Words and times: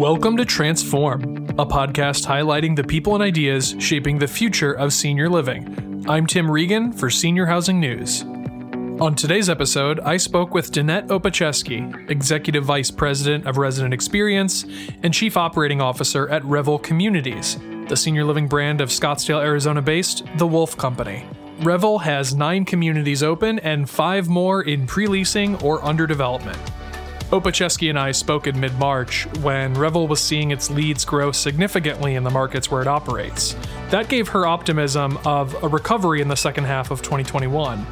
Welcome 0.00 0.38
to 0.38 0.46
Transform, 0.46 1.22
a 1.58 1.66
podcast 1.66 2.24
highlighting 2.24 2.74
the 2.74 2.82
people 2.82 3.14
and 3.14 3.22
ideas 3.22 3.76
shaping 3.78 4.18
the 4.18 4.26
future 4.26 4.72
of 4.72 4.94
senior 4.94 5.28
living. 5.28 6.06
I'm 6.08 6.26
Tim 6.26 6.50
Regan 6.50 6.94
for 6.94 7.10
Senior 7.10 7.44
Housing 7.44 7.78
News. 7.78 8.22
On 8.22 9.14
today's 9.14 9.50
episode, 9.50 10.00
I 10.00 10.16
spoke 10.16 10.54
with 10.54 10.72
Danette 10.72 11.08
Opacheski, 11.08 12.10
Executive 12.10 12.64
Vice 12.64 12.90
President 12.90 13.46
of 13.46 13.58
Resident 13.58 13.92
Experience 13.92 14.64
and 15.02 15.12
Chief 15.12 15.36
Operating 15.36 15.82
Officer 15.82 16.26
at 16.30 16.42
Revel 16.46 16.78
Communities, 16.78 17.58
the 17.88 17.94
senior 17.94 18.24
living 18.24 18.48
brand 18.48 18.80
of 18.80 18.88
Scottsdale, 18.88 19.44
Arizona 19.44 19.82
based 19.82 20.24
The 20.38 20.46
Wolff 20.46 20.78
Company. 20.78 21.26
Revel 21.60 21.98
has 21.98 22.34
nine 22.34 22.64
communities 22.64 23.22
open 23.22 23.58
and 23.58 23.88
five 23.88 24.30
more 24.30 24.62
in 24.62 24.86
pre 24.86 25.06
leasing 25.06 25.56
or 25.56 25.84
under 25.84 26.06
development. 26.06 26.58
Opacheski 27.30 27.88
and 27.88 27.98
I 27.98 28.10
spoke 28.10 28.48
in 28.48 28.58
mid 28.58 28.76
March 28.76 29.28
when 29.38 29.72
Revel 29.74 30.08
was 30.08 30.20
seeing 30.20 30.50
its 30.50 30.68
leads 30.68 31.04
grow 31.04 31.30
significantly 31.30 32.16
in 32.16 32.24
the 32.24 32.30
markets 32.30 32.72
where 32.72 32.82
it 32.82 32.88
operates. 32.88 33.54
That 33.90 34.08
gave 34.08 34.26
her 34.28 34.46
optimism 34.46 35.16
of 35.24 35.62
a 35.62 35.68
recovery 35.68 36.20
in 36.20 36.26
the 36.26 36.34
second 36.34 36.64
half 36.64 36.90
of 36.90 37.02
2021. 37.02 37.86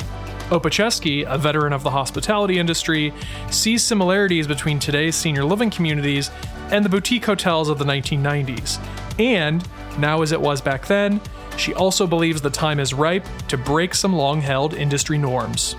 Opacheski, 0.51 1.25
a 1.25 1.39
veteran 1.39 1.73
of 1.73 1.85
the 1.85 1.91
hospitality 1.91 2.59
industry, 2.59 3.13
sees 3.49 3.85
similarities 3.85 4.49
between 4.49 4.81
today's 4.81 5.15
senior 5.15 5.45
living 5.45 5.71
communities 5.71 6.33
and 6.73 6.85
the 6.85 6.89
boutique 6.89 7.25
hotels 7.25 7.69
of 7.69 7.79
the 7.79 7.85
1990s. 7.85 8.81
And, 9.21 9.65
now 9.99 10.23
as 10.23 10.33
it 10.33 10.41
was 10.41 10.61
back 10.61 10.89
then, 10.89 11.21
she 11.57 11.75
also 11.75 12.09
believes 12.09 12.41
the 12.41 12.51
time 12.51 12.81
is 12.81 12.93
ripe 12.93 13.27
to 13.47 13.57
break 13.57 13.95
some 13.95 14.17
long 14.17 14.41
held 14.41 14.75
industry 14.75 15.17
norms. 15.17 15.77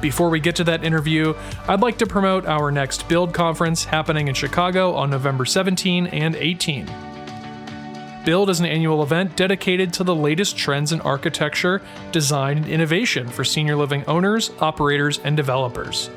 Before 0.00 0.30
we 0.30 0.38
get 0.38 0.54
to 0.56 0.64
that 0.64 0.84
interview, 0.84 1.34
I'd 1.66 1.80
like 1.80 1.98
to 1.98 2.06
promote 2.06 2.46
our 2.46 2.70
next 2.70 3.08
Build 3.08 3.34
conference 3.34 3.84
happening 3.84 4.28
in 4.28 4.34
Chicago 4.34 4.94
on 4.94 5.10
November 5.10 5.44
17 5.44 6.06
and 6.08 6.36
18. 6.36 6.88
Build 8.24 8.50
is 8.50 8.60
an 8.60 8.66
annual 8.66 9.02
event 9.02 9.36
dedicated 9.36 9.92
to 9.94 10.04
the 10.04 10.14
latest 10.14 10.56
trends 10.56 10.92
in 10.92 11.00
architecture, 11.00 11.82
design, 12.12 12.58
and 12.58 12.68
innovation 12.68 13.26
for 13.26 13.44
senior 13.44 13.74
living 13.74 14.04
owners, 14.06 14.52
operators, 14.60 15.18
and 15.20 15.36
developers. 15.36 16.10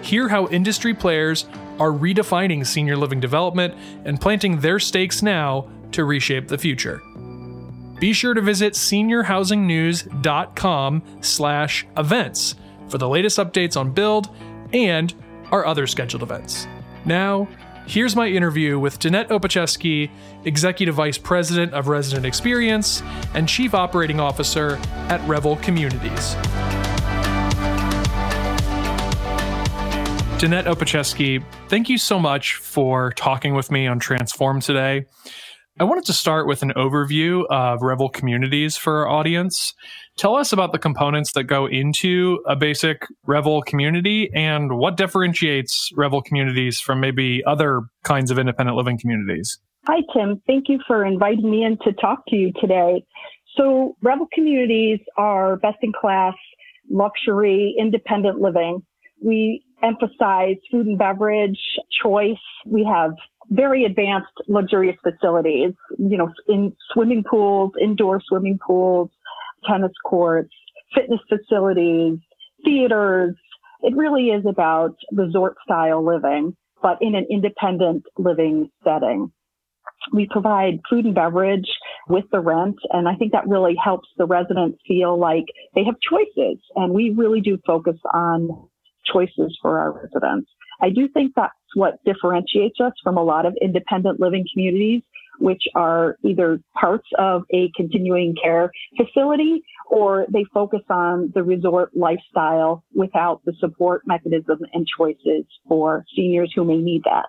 Hear 0.00 0.28
how 0.28 0.46
industry 0.48 0.94
players 0.94 1.46
are 1.78 1.90
redefining 1.90 2.66
senior 2.66 2.96
living 2.96 3.20
development 3.20 3.74
and 4.04 4.20
planting 4.20 4.60
their 4.60 4.78
stakes 4.78 5.22
now 5.22 5.68
to 5.92 6.04
reshape 6.04 6.48
the 6.48 6.58
future 6.58 7.02
be 8.02 8.12
sure 8.12 8.34
to 8.34 8.40
visit 8.40 8.72
seniorhousingnews.com 8.72 11.02
slash 11.20 11.86
events 11.96 12.56
for 12.88 12.98
the 12.98 13.08
latest 13.08 13.38
updates 13.38 13.76
on 13.76 13.90
Build 13.92 14.28
and 14.72 15.14
our 15.50 15.66
other 15.66 15.86
scheduled 15.86 16.22
events. 16.22 16.66
Now, 17.04 17.48
here's 17.86 18.14
my 18.16 18.26
interview 18.28 18.78
with 18.78 18.98
Danette 18.98 19.28
Opacheski, 19.28 20.10
Executive 20.44 20.94
Vice 20.94 21.18
President 21.18 21.72
of 21.74 21.88
Resident 21.88 22.24
Experience 22.26 23.02
and 23.34 23.48
Chief 23.48 23.74
Operating 23.74 24.20
Officer 24.20 24.78
at 25.08 25.26
Revel 25.28 25.56
Communities. 25.56 26.36
Danette 30.42 30.64
Opacheski, 30.64 31.44
thank 31.68 31.88
you 31.88 31.96
so 31.96 32.18
much 32.18 32.56
for 32.56 33.12
talking 33.12 33.54
with 33.54 33.70
me 33.70 33.86
on 33.86 34.00
Transform 34.00 34.60
today. 34.60 35.04
I 35.78 35.84
wanted 35.84 36.04
to 36.06 36.12
start 36.12 36.48
with 36.48 36.62
an 36.62 36.72
overview 36.76 37.46
of 37.48 37.80
Revel 37.80 38.08
communities 38.08 38.76
for 38.76 38.98
our 38.98 39.08
audience. 39.08 39.72
Tell 40.18 40.36
us 40.36 40.52
about 40.52 40.72
the 40.72 40.78
components 40.78 41.32
that 41.32 41.44
go 41.44 41.66
into 41.66 42.40
a 42.46 42.54
basic 42.54 43.06
Revel 43.26 43.62
community 43.62 44.30
and 44.34 44.76
what 44.76 44.96
differentiates 44.96 45.90
Revel 45.96 46.22
communities 46.22 46.80
from 46.80 47.00
maybe 47.00 47.42
other 47.46 47.82
kinds 48.04 48.30
of 48.30 48.38
independent 48.38 48.76
living 48.76 48.98
communities. 48.98 49.58
Hi, 49.86 50.02
Tim. 50.14 50.40
Thank 50.46 50.68
you 50.68 50.78
for 50.86 51.04
inviting 51.04 51.50
me 51.50 51.64
in 51.64 51.78
to 51.78 51.92
talk 51.94 52.24
to 52.28 52.36
you 52.36 52.52
today. 52.60 53.04
So, 53.56 53.96
Revel 54.02 54.28
communities 54.32 55.00
are 55.16 55.56
best 55.56 55.78
in 55.82 55.92
class 55.92 56.34
luxury 56.90 57.74
independent 57.78 58.40
living. 58.40 58.82
We 59.24 59.64
emphasize 59.82 60.56
food 60.70 60.86
and 60.86 60.98
beverage 60.98 61.58
choice. 62.02 62.36
We 62.66 62.84
have 62.84 63.12
very 63.50 63.84
advanced 63.84 64.32
luxurious 64.48 64.96
facilities, 65.02 65.72
you 65.98 66.16
know, 66.16 66.30
in 66.48 66.74
swimming 66.92 67.24
pools, 67.28 67.72
indoor 67.80 68.20
swimming 68.24 68.58
pools, 68.64 69.10
tennis 69.68 69.92
courts, 70.04 70.54
fitness 70.94 71.20
facilities, 71.28 72.18
theaters. 72.64 73.34
It 73.82 73.96
really 73.96 74.28
is 74.28 74.44
about 74.48 74.94
resort 75.12 75.56
style 75.64 76.04
living, 76.04 76.56
but 76.82 76.98
in 77.00 77.14
an 77.14 77.26
independent 77.30 78.04
living 78.16 78.70
setting. 78.84 79.32
We 80.12 80.28
provide 80.30 80.80
food 80.90 81.04
and 81.04 81.14
beverage 81.14 81.68
with 82.08 82.24
the 82.32 82.40
rent. 82.40 82.76
And 82.90 83.08
I 83.08 83.14
think 83.14 83.32
that 83.32 83.46
really 83.46 83.76
helps 83.82 84.08
the 84.16 84.26
residents 84.26 84.78
feel 84.86 85.18
like 85.18 85.44
they 85.74 85.84
have 85.84 85.94
choices. 86.08 86.58
And 86.74 86.92
we 86.92 87.10
really 87.10 87.40
do 87.40 87.58
focus 87.66 87.96
on 88.12 88.48
choices 89.04 89.56
for 89.62 89.78
our 89.78 89.92
residents. 89.92 90.50
I 90.80 90.90
do 90.90 91.08
think 91.08 91.32
that's 91.36 91.52
what 91.74 92.02
differentiates 92.04 92.80
us 92.80 92.92
from 93.02 93.16
a 93.16 93.22
lot 93.22 93.46
of 93.46 93.56
independent 93.62 94.20
living 94.20 94.44
communities, 94.52 95.02
which 95.38 95.62
are 95.74 96.16
either 96.24 96.60
parts 96.78 97.08
of 97.18 97.42
a 97.52 97.70
continuing 97.76 98.34
care 98.42 98.70
facility 98.96 99.62
or 99.90 100.26
they 100.32 100.44
focus 100.54 100.82
on 100.88 101.30
the 101.34 101.42
resort 101.42 101.90
lifestyle 101.94 102.84
without 102.94 103.40
the 103.44 103.52
support 103.60 104.02
mechanism 104.06 104.58
and 104.72 104.86
choices 104.98 105.44
for 105.68 106.04
seniors 106.16 106.52
who 106.54 106.64
may 106.64 106.78
need 106.78 107.02
that. 107.04 107.26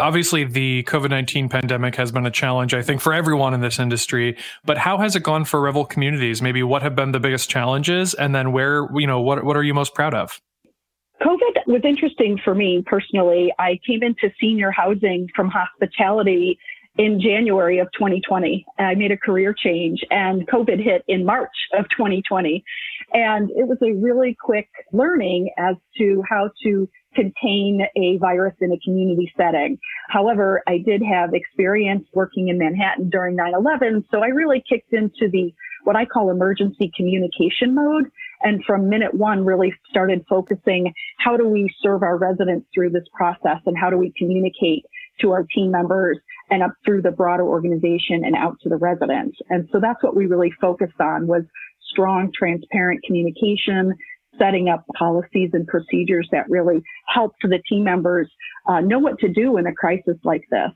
Obviously, 0.00 0.44
the 0.44 0.84
COVID 0.84 1.10
19 1.10 1.48
pandemic 1.48 1.96
has 1.96 2.12
been 2.12 2.24
a 2.24 2.30
challenge, 2.30 2.72
I 2.72 2.82
think, 2.82 3.00
for 3.00 3.12
everyone 3.12 3.52
in 3.52 3.60
this 3.60 3.80
industry. 3.80 4.36
But 4.64 4.78
how 4.78 4.98
has 4.98 5.16
it 5.16 5.24
gone 5.24 5.44
for 5.44 5.60
Revel 5.60 5.84
communities? 5.84 6.40
Maybe 6.40 6.62
what 6.62 6.82
have 6.82 6.94
been 6.94 7.10
the 7.10 7.18
biggest 7.18 7.50
challenges? 7.50 8.14
And 8.14 8.34
then 8.34 8.52
where, 8.52 8.88
you 8.94 9.08
know, 9.08 9.20
what, 9.20 9.42
what 9.44 9.56
are 9.56 9.62
you 9.62 9.74
most 9.74 9.94
proud 9.94 10.14
of? 10.14 10.40
COVID 11.20 11.66
was 11.66 11.80
interesting 11.84 12.38
for 12.44 12.54
me 12.54 12.82
personally. 12.86 13.52
I 13.58 13.80
came 13.84 14.04
into 14.04 14.30
senior 14.40 14.70
housing 14.70 15.28
from 15.34 15.50
hospitality 15.50 16.58
in 16.96 17.20
January 17.20 17.78
of 17.78 17.88
2020. 17.92 18.66
I 18.78 18.94
made 18.94 19.12
a 19.12 19.16
career 19.16 19.54
change 19.54 20.00
and 20.10 20.46
COVID 20.48 20.82
hit 20.82 21.04
in 21.06 21.24
March 21.24 21.54
of 21.78 21.88
2020. 21.90 22.64
And 23.12 23.50
it 23.50 23.68
was 23.68 23.78
a 23.82 23.92
really 23.92 24.36
quick 24.40 24.68
learning 24.92 25.50
as 25.58 25.76
to 25.98 26.22
how 26.28 26.50
to 26.64 26.88
contain 27.14 27.82
a 27.96 28.16
virus 28.18 28.54
in 28.60 28.72
a 28.72 28.78
community 28.84 29.32
setting. 29.36 29.78
However, 30.08 30.62
I 30.66 30.78
did 30.78 31.02
have 31.02 31.34
experience 31.34 32.06
working 32.14 32.48
in 32.48 32.58
Manhattan 32.58 33.10
during 33.10 33.36
9-11. 33.36 34.04
So 34.10 34.22
I 34.22 34.28
really 34.28 34.62
kicked 34.68 34.92
into 34.92 35.28
the 35.30 35.52
what 35.84 35.96
I 35.96 36.04
call 36.04 36.30
emergency 36.30 36.92
communication 36.96 37.74
mode. 37.74 38.10
And 38.42 38.62
from 38.64 38.88
minute 38.88 39.14
one, 39.14 39.44
really 39.44 39.72
started 39.88 40.24
focusing 40.28 40.92
how 41.18 41.36
do 41.36 41.48
we 41.48 41.72
serve 41.80 42.02
our 42.02 42.16
residents 42.16 42.66
through 42.74 42.90
this 42.90 43.06
process 43.14 43.58
and 43.66 43.76
how 43.76 43.90
do 43.90 43.96
we 43.96 44.12
communicate 44.16 44.84
to 45.20 45.32
our 45.32 45.44
team 45.44 45.70
members 45.70 46.18
and 46.50 46.62
up 46.62 46.72
through 46.84 47.02
the 47.02 47.10
broader 47.10 47.44
organization 47.44 48.24
and 48.24 48.34
out 48.34 48.56
to 48.62 48.68
the 48.68 48.76
residents. 48.76 49.36
And 49.50 49.68
so 49.72 49.80
that's 49.80 50.02
what 50.02 50.16
we 50.16 50.26
really 50.26 50.52
focused 50.60 51.00
on 51.00 51.26
was 51.26 51.42
strong, 51.90 52.30
transparent 52.36 53.02
communication, 53.04 53.94
setting 54.38 54.68
up 54.68 54.84
policies 54.96 55.50
and 55.52 55.66
procedures 55.66 56.28
that 56.32 56.48
really 56.48 56.82
help 57.08 57.34
the 57.42 57.60
team 57.68 57.84
members 57.84 58.30
uh, 58.68 58.80
know 58.80 58.98
what 58.98 59.18
to 59.18 59.28
do 59.28 59.56
in 59.56 59.66
a 59.66 59.74
crisis 59.74 60.16
like 60.24 60.44
this. 60.50 60.70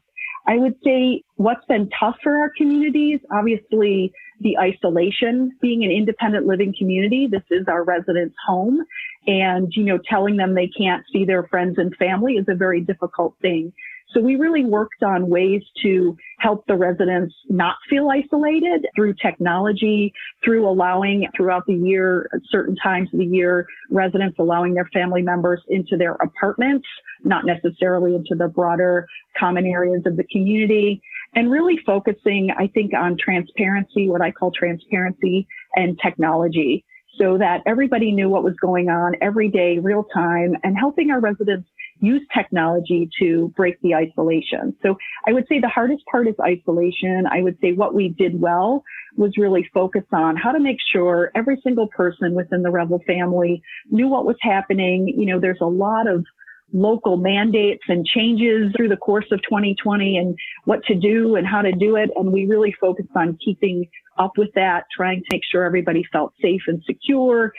I 0.47 0.57
would 0.57 0.75
say 0.85 1.23
what's 1.37 1.65
been 1.67 1.89
tough 1.99 2.17
for 2.23 2.37
our 2.37 2.51
communities, 2.57 3.21
obviously 3.31 4.13
the 4.41 4.59
isolation, 4.59 5.53
being 5.61 5.85
an 5.85 5.93
independent 5.93 6.47
living 6.47 6.75
community. 6.77 7.29
This 7.29 7.45
is 7.51 7.69
our 7.69 7.85
residents' 7.85 8.35
home. 8.45 8.81
And, 9.29 9.73
you 9.77 9.85
know, 9.85 9.99
telling 10.11 10.37
them 10.37 10.55
they 10.55 10.67
can't 10.67 11.05
see 11.13 11.25
their 11.25 11.45
friends 11.45 11.79
and 11.79 11.95
family 11.97 12.35
is 12.35 12.47
a 12.49 12.57
very 12.57 12.81
difficult 12.81 13.37
thing. 13.41 13.73
So 14.13 14.21
we 14.21 14.37
really 14.37 14.65
worked 14.65 15.03
on 15.03 15.29
ways 15.29 15.63
to 15.83 16.17
help 16.39 16.67
the 16.67 16.77
residents 16.77 17.35
not 17.49 17.77
feel 17.89 18.09
isolated 18.11 18.87
through 18.95 19.15
technology, 19.15 20.13
through 20.45 20.69
allowing 20.69 21.29
throughout 21.37 21.65
the 21.67 21.75
year, 21.75 22.29
certain 22.51 22.77
times 22.77 23.09
of 23.13 23.21
the 23.21 23.27
year, 23.27 23.67
residents 23.91 24.37
allowing 24.39 24.75
their 24.75 24.89
family 24.93 25.23
members 25.23 25.63
into 25.69 25.97
their 25.97 26.13
apartments, 26.15 26.87
not 27.25 27.45
necessarily 27.47 28.15
into 28.15 28.35
the 28.35 28.49
broader 28.49 29.07
common 29.39 29.67
areas 29.67 30.03
of 30.05 30.17
the 30.17 30.25
community 30.25 31.01
and 31.35 31.51
really 31.51 31.79
focusing, 31.87 32.51
I 32.59 32.67
think, 32.69 32.93
on 32.95 33.17
transparency, 33.17 34.11
what 34.11 34.21
I 34.21 34.31
call 34.31 34.51
transparency 34.51 35.47
and 35.75 35.99
technology 36.03 36.85
so 37.19 37.37
that 37.39 37.61
everybody 37.67 38.11
knew 38.11 38.29
what 38.29 38.43
was 38.43 38.55
going 38.61 38.89
on 38.89 39.15
every 39.21 39.49
day, 39.49 39.79
real 39.79 40.05
time, 40.15 40.57
and 40.63 40.77
helping 40.79 41.11
our 41.11 41.21
residents 41.21 41.69
use 42.03 42.23
technology 42.37 43.09
to 43.21 43.53
break 43.57 43.81
the 43.81 43.95
isolation. 43.95 44.77
So 44.83 44.97
I 45.27 45.33
would 45.33 45.47
say 45.49 45.61
the 45.61 45.69
hardest 45.69 46.03
part 46.11 46.27
is 46.27 46.35
isolation. 46.41 47.25
I 47.31 47.43
would 47.43 47.57
say 47.61 47.73
what 47.73 47.95
we 47.95 48.09
did 48.09 48.39
well 48.39 48.83
was 49.17 49.33
really 49.39 49.69
focus 49.73 50.03
on 50.13 50.37
how 50.37 50.51
to 50.53 50.59
make 50.59 50.79
sure 50.93 51.31
every 51.35 51.61
single 51.63 51.87
person 51.87 52.35
within 52.35 52.63
the 52.63 52.71
Revel 52.71 53.01
family 53.07 53.63
knew 53.91 54.09
what 54.09 54.27
was 54.27 54.37
happening. 54.41 55.09
You 55.09 55.27
know, 55.27 55.41
there's 55.41 55.61
a 55.61 55.67
lot 55.67 56.09
of 56.09 56.25
local 56.73 57.19
mandates 57.19 57.85
and 57.89 58.05
changes 58.05 58.73
through 58.77 58.89
the 58.89 58.97
course 58.97 59.27
of 59.31 59.41
2020 59.43 60.17
and 60.17 60.37
what 60.65 60.83
to 60.85 60.95
do 60.95 61.37
and 61.37 61.47
how 61.47 61.63
to 61.63 61.73
do 61.73 61.97
it. 61.97 62.11
And 62.17 62.33
we 62.33 62.47
really 62.47 62.75
focused 62.81 63.11
on 63.15 63.39
keeping 63.45 63.87
up 64.19 64.33
with 64.37 64.49
that, 64.55 64.85
trying 64.95 65.21
to 65.21 65.27
make 65.31 65.43
sure 65.51 65.65
everybody 65.65 66.03
felt 66.11 66.33
safe 66.43 66.63
and 66.67 66.83
secure. 66.85 67.53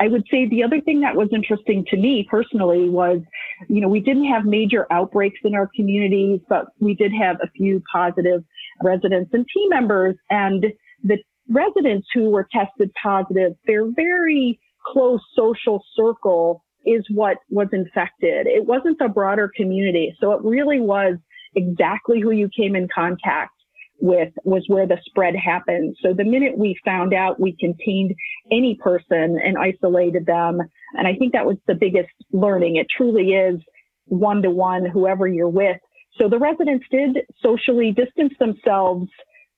I 0.00 0.08
would 0.08 0.24
say 0.30 0.48
the 0.48 0.62
other 0.62 0.80
thing 0.80 1.00
that 1.00 1.14
was 1.14 1.28
interesting 1.30 1.84
to 1.90 1.96
me 1.96 2.26
personally 2.30 2.88
was, 2.88 3.20
you 3.68 3.82
know, 3.82 3.88
we 3.88 4.00
didn't 4.00 4.24
have 4.24 4.46
major 4.46 4.86
outbreaks 4.90 5.40
in 5.44 5.54
our 5.54 5.68
communities, 5.76 6.40
but 6.48 6.66
we 6.78 6.94
did 6.94 7.12
have 7.12 7.36
a 7.42 7.50
few 7.50 7.82
positive 7.92 8.42
residents 8.82 9.30
and 9.34 9.46
team 9.54 9.68
members 9.68 10.16
and 10.30 10.64
the 11.04 11.18
residents 11.50 12.08
who 12.14 12.30
were 12.30 12.48
tested 12.50 12.90
positive, 13.02 13.52
their 13.66 13.90
very 13.92 14.58
close 14.86 15.20
social 15.36 15.84
circle 15.94 16.64
is 16.86 17.04
what 17.10 17.36
was 17.50 17.68
infected. 17.72 18.46
It 18.46 18.64
wasn't 18.64 18.98
the 18.98 19.08
broader 19.08 19.50
community. 19.54 20.16
So 20.18 20.32
it 20.32 20.42
really 20.42 20.80
was 20.80 21.16
exactly 21.54 22.20
who 22.20 22.30
you 22.30 22.48
came 22.56 22.74
in 22.74 22.88
contact 22.94 23.52
with 24.00 24.32
was 24.44 24.64
where 24.68 24.86
the 24.86 24.98
spread 25.04 25.34
happened. 25.36 25.96
So 26.00 26.12
the 26.14 26.24
minute 26.24 26.56
we 26.56 26.76
found 26.84 27.12
out 27.14 27.40
we 27.40 27.56
contained 27.58 28.14
any 28.50 28.78
person 28.82 29.38
and 29.44 29.56
isolated 29.58 30.26
them, 30.26 30.60
and 30.94 31.06
I 31.06 31.14
think 31.14 31.32
that 31.32 31.46
was 31.46 31.56
the 31.66 31.74
biggest 31.74 32.10
learning. 32.32 32.76
It 32.76 32.86
truly 32.96 33.30
is 33.32 33.60
one 34.06 34.42
to 34.42 34.50
one, 34.50 34.84
whoever 34.84 35.26
you're 35.26 35.48
with. 35.48 35.76
So 36.16 36.28
the 36.28 36.38
residents 36.38 36.84
did 36.90 37.18
socially 37.40 37.92
distance 37.92 38.34
themselves 38.38 39.08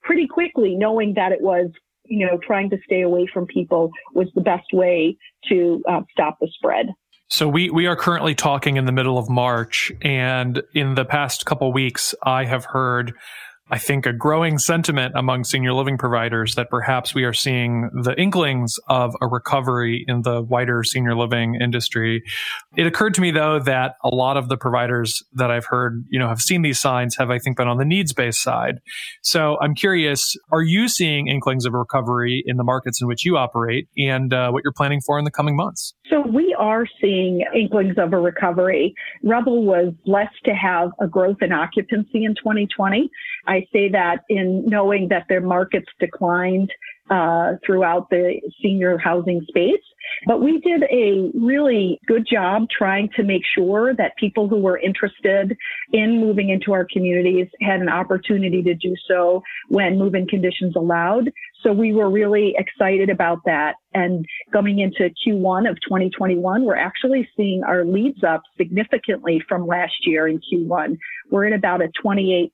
pretty 0.02 0.26
quickly, 0.26 0.74
knowing 0.76 1.14
that 1.14 1.32
it 1.32 1.40
was, 1.40 1.70
you 2.04 2.26
know, 2.26 2.38
trying 2.46 2.70
to 2.70 2.78
stay 2.84 3.02
away 3.02 3.26
from 3.32 3.46
people 3.46 3.90
was 4.14 4.28
the 4.34 4.40
best 4.42 4.66
way 4.72 5.16
to 5.48 5.82
uh, 5.88 6.00
stop 6.10 6.38
the 6.40 6.48
spread. 6.54 6.86
So 7.28 7.48
we 7.48 7.70
we 7.70 7.86
are 7.86 7.96
currently 7.96 8.34
talking 8.34 8.76
in 8.76 8.84
the 8.84 8.92
middle 8.92 9.16
of 9.16 9.30
March, 9.30 9.90
and 10.02 10.62
in 10.74 10.96
the 10.96 11.06
past 11.06 11.46
couple 11.46 11.72
weeks, 11.72 12.14
I 12.22 12.44
have 12.44 12.66
heard 12.66 13.14
I 13.72 13.78
think, 13.78 14.04
a 14.04 14.12
growing 14.12 14.58
sentiment 14.58 15.14
among 15.16 15.44
senior 15.44 15.72
living 15.72 15.96
providers 15.96 16.56
that 16.56 16.68
perhaps 16.68 17.14
we 17.14 17.24
are 17.24 17.32
seeing 17.32 17.88
the 18.02 18.14
inklings 18.20 18.78
of 18.86 19.16
a 19.22 19.26
recovery 19.26 20.04
in 20.06 20.22
the 20.22 20.42
wider 20.42 20.84
senior 20.84 21.16
living 21.16 21.54
industry. 21.54 22.22
It 22.76 22.86
occurred 22.86 23.14
to 23.14 23.22
me, 23.22 23.30
though, 23.30 23.58
that 23.60 23.94
a 24.04 24.14
lot 24.14 24.36
of 24.36 24.50
the 24.50 24.58
providers 24.58 25.22
that 25.32 25.50
I've 25.50 25.64
heard, 25.64 26.04
you 26.10 26.18
know, 26.18 26.28
have 26.28 26.42
seen 26.42 26.60
these 26.60 26.78
signs 26.78 27.16
have, 27.16 27.30
I 27.30 27.38
think, 27.38 27.56
been 27.56 27.66
on 27.66 27.78
the 27.78 27.86
needs 27.86 28.12
based 28.12 28.42
side. 28.42 28.80
So 29.22 29.56
I'm 29.62 29.74
curious, 29.74 30.36
are 30.50 30.62
you 30.62 30.86
seeing 30.86 31.28
inklings 31.28 31.64
of 31.64 31.72
recovery 31.72 32.42
in 32.44 32.58
the 32.58 32.64
markets 32.64 33.00
in 33.00 33.08
which 33.08 33.24
you 33.24 33.38
operate 33.38 33.88
and 33.96 34.34
uh, 34.34 34.50
what 34.50 34.64
you're 34.64 34.74
planning 34.74 35.00
for 35.00 35.18
in 35.18 35.24
the 35.24 35.30
coming 35.30 35.56
months? 35.56 35.94
So 36.12 36.20
we 36.20 36.54
are 36.58 36.84
seeing 37.00 37.42
inklings 37.56 37.94
of 37.96 38.12
a 38.12 38.18
recovery. 38.18 38.94
Revel 39.22 39.64
was 39.64 39.94
blessed 40.04 40.44
to 40.44 40.50
have 40.50 40.90
a 41.00 41.08
growth 41.08 41.38
in 41.40 41.52
occupancy 41.52 42.24
in 42.24 42.34
2020. 42.34 43.10
I 43.46 43.66
say 43.72 43.88
that 43.88 44.24
in 44.28 44.66
knowing 44.66 45.08
that 45.08 45.24
their 45.30 45.40
markets 45.40 45.88
declined 45.98 46.70
uh, 47.10 47.52
throughout 47.64 48.08
the 48.10 48.40
senior 48.62 48.96
housing 48.98 49.44
space. 49.48 49.82
But 50.26 50.40
we 50.40 50.60
did 50.60 50.82
a 50.84 51.30
really 51.34 52.00
good 52.06 52.26
job 52.30 52.66
trying 52.76 53.08
to 53.16 53.22
make 53.22 53.42
sure 53.56 53.94
that 53.94 54.16
people 54.16 54.48
who 54.48 54.58
were 54.58 54.78
interested 54.78 55.56
in 55.92 56.20
moving 56.20 56.50
into 56.50 56.72
our 56.72 56.86
communities 56.92 57.48
had 57.60 57.80
an 57.80 57.88
opportunity 57.88 58.62
to 58.62 58.74
do 58.74 58.94
so 59.08 59.42
when 59.68 59.98
move-in 59.98 60.26
conditions 60.26 60.74
allowed. 60.76 61.30
So 61.62 61.72
we 61.72 61.92
were 61.92 62.10
really 62.10 62.54
excited 62.58 63.10
about 63.10 63.38
that. 63.46 63.74
And 63.94 64.24
coming 64.52 64.80
into 64.80 65.10
Q1 65.26 65.68
of 65.68 65.76
2021, 65.82 66.64
we're 66.64 66.76
actually 66.76 67.28
seeing 67.36 67.62
our 67.62 67.84
leads 67.84 68.24
up 68.24 68.42
significantly 68.56 69.42
from 69.48 69.66
last 69.66 69.94
year 70.06 70.28
in 70.28 70.40
Q1. 70.40 70.96
We're 71.30 71.46
at 71.46 71.52
about 71.52 71.82
a 71.82 71.90
28% 72.04 72.50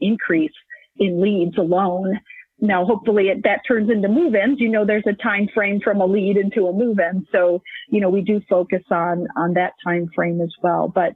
increase 0.00 0.52
in 0.98 1.20
leads 1.20 1.58
alone 1.58 2.20
now, 2.60 2.84
hopefully 2.84 3.28
it, 3.28 3.42
that 3.44 3.60
turns 3.66 3.90
into 3.90 4.08
move-ins. 4.08 4.60
You 4.60 4.68
know, 4.68 4.86
there's 4.86 5.06
a 5.06 5.22
time 5.22 5.48
frame 5.52 5.80
from 5.82 6.00
a 6.00 6.06
lead 6.06 6.36
into 6.36 6.66
a 6.66 6.72
move-in. 6.72 7.26
So, 7.32 7.62
you 7.88 8.00
know, 8.00 8.08
we 8.08 8.22
do 8.22 8.40
focus 8.48 8.82
on, 8.90 9.26
on 9.36 9.54
that 9.54 9.72
time 9.84 10.08
frame 10.14 10.40
as 10.40 10.52
well. 10.62 10.88
But 10.88 11.14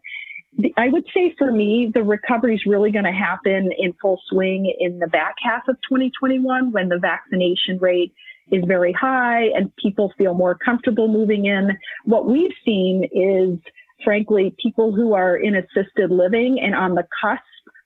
the, 0.57 0.73
I 0.77 0.89
would 0.89 1.05
say 1.15 1.35
for 1.39 1.53
me, 1.53 1.91
the 1.93 2.03
recovery 2.03 2.57
is 2.57 2.63
really 2.67 2.91
going 2.91 3.05
to 3.05 3.13
happen 3.13 3.71
in 3.77 3.95
full 4.01 4.21
swing 4.29 4.75
in 4.79 4.99
the 4.99 5.07
back 5.07 5.37
half 5.43 5.69
of 5.69 5.77
2021 5.89 6.73
when 6.73 6.89
the 6.89 6.99
vaccination 6.99 7.79
rate 7.81 8.13
is 8.51 8.65
very 8.67 8.93
high 8.93 9.45
and 9.55 9.75
people 9.77 10.13
feel 10.19 10.35
more 10.35 10.57
comfortable 10.57 11.07
moving 11.07 11.47
in. 11.47 11.71
What 12.05 12.27
we've 12.27 12.55
seen 12.65 13.05
is, 13.13 13.59
frankly, 14.05 14.55
people 14.61 14.93
who 14.93 15.15
are 15.15 15.37
in 15.37 15.55
assisted 15.55 16.11
living 16.11 16.59
and 16.61 16.75
on 16.75 16.95
the 16.95 17.07
cusp 17.23 17.43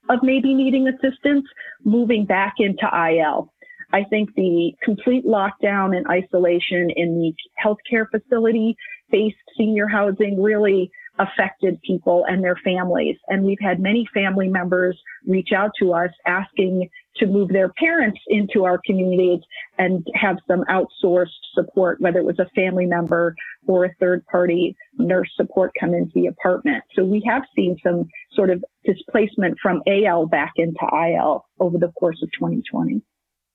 of 0.08 0.20
maybe 0.22 0.54
needing 0.54 0.88
assistance 0.88 1.46
moving 1.84 2.24
back 2.24 2.54
into 2.58 2.86
IL. 2.92 3.52
I 3.92 4.04
think 4.04 4.34
the 4.34 4.72
complete 4.82 5.26
lockdown 5.26 5.96
and 5.96 6.06
isolation 6.08 6.90
in 6.96 7.18
the 7.18 7.34
healthcare 7.62 8.06
facility 8.10 8.76
based 9.10 9.36
senior 9.56 9.86
housing 9.86 10.42
really 10.42 10.90
affected 11.18 11.80
people 11.82 12.24
and 12.26 12.42
their 12.42 12.56
families. 12.64 13.16
And 13.28 13.44
we've 13.44 13.60
had 13.60 13.80
many 13.80 14.08
family 14.14 14.48
members 14.48 14.98
reach 15.26 15.50
out 15.54 15.72
to 15.78 15.92
us 15.92 16.10
asking 16.26 16.88
to 17.16 17.26
move 17.26 17.48
their 17.48 17.72
parents 17.78 18.18
into 18.28 18.64
our 18.64 18.80
communities 18.84 19.40
and 19.78 20.06
have 20.14 20.36
some 20.46 20.64
outsourced 20.70 21.28
support, 21.54 22.00
whether 22.00 22.18
it 22.18 22.24
was 22.24 22.38
a 22.38 22.48
family 22.54 22.86
member 22.86 23.34
or 23.66 23.84
a 23.84 23.94
third 24.00 24.24
party 24.26 24.74
nurse 24.98 25.30
support 25.36 25.72
come 25.78 25.94
into 25.94 26.10
the 26.14 26.26
apartment. 26.26 26.82
So 26.94 27.04
we 27.04 27.22
have 27.28 27.42
seen 27.54 27.76
some 27.82 28.08
sort 28.34 28.50
of 28.50 28.64
displacement 28.84 29.58
from 29.62 29.82
AL 29.86 30.26
back 30.26 30.52
into 30.56 30.80
IL 30.92 31.44
over 31.60 31.78
the 31.78 31.92
course 31.98 32.20
of 32.22 32.30
2020. 32.38 33.02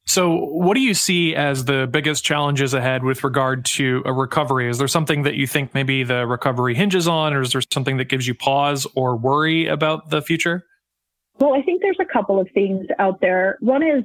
So, 0.08 0.38
what 0.38 0.76
do 0.76 0.80
you 0.80 0.94
see 0.94 1.36
as 1.36 1.66
the 1.66 1.86
biggest 1.86 2.24
challenges 2.24 2.74
ahead 2.74 3.04
with 3.04 3.26
regard 3.26 3.66
to 3.66 4.04
a 4.06 4.14
recovery? 4.14 4.70
Is 4.70 4.78
there 4.78 4.88
something 4.88 5.24
that 5.24 5.36
you 5.36 5.46
think 5.46 5.74
maybe 5.74 6.04
the 6.04 6.26
recovery 6.26 6.76
hinges 6.76 7.10
on, 7.10 7.34
or 7.34 7.42
is 7.42 7.52
there 7.52 7.62
something 7.74 7.98
that 7.98 8.06
gives 8.06 8.26
you 8.26 8.34
pause 8.34 8.88
or 8.96 9.18
worry 9.18 9.68
about 9.68 10.10
the 10.10 10.22
future? 10.22 10.64
Well, 11.40 11.54
I 11.54 11.62
think 11.62 11.82
there's 11.82 12.00
a 12.00 12.12
couple 12.12 12.40
of 12.40 12.48
things 12.54 12.88
out 13.00 13.22
there. 13.22 13.58
One 13.62 13.84
is 13.84 14.04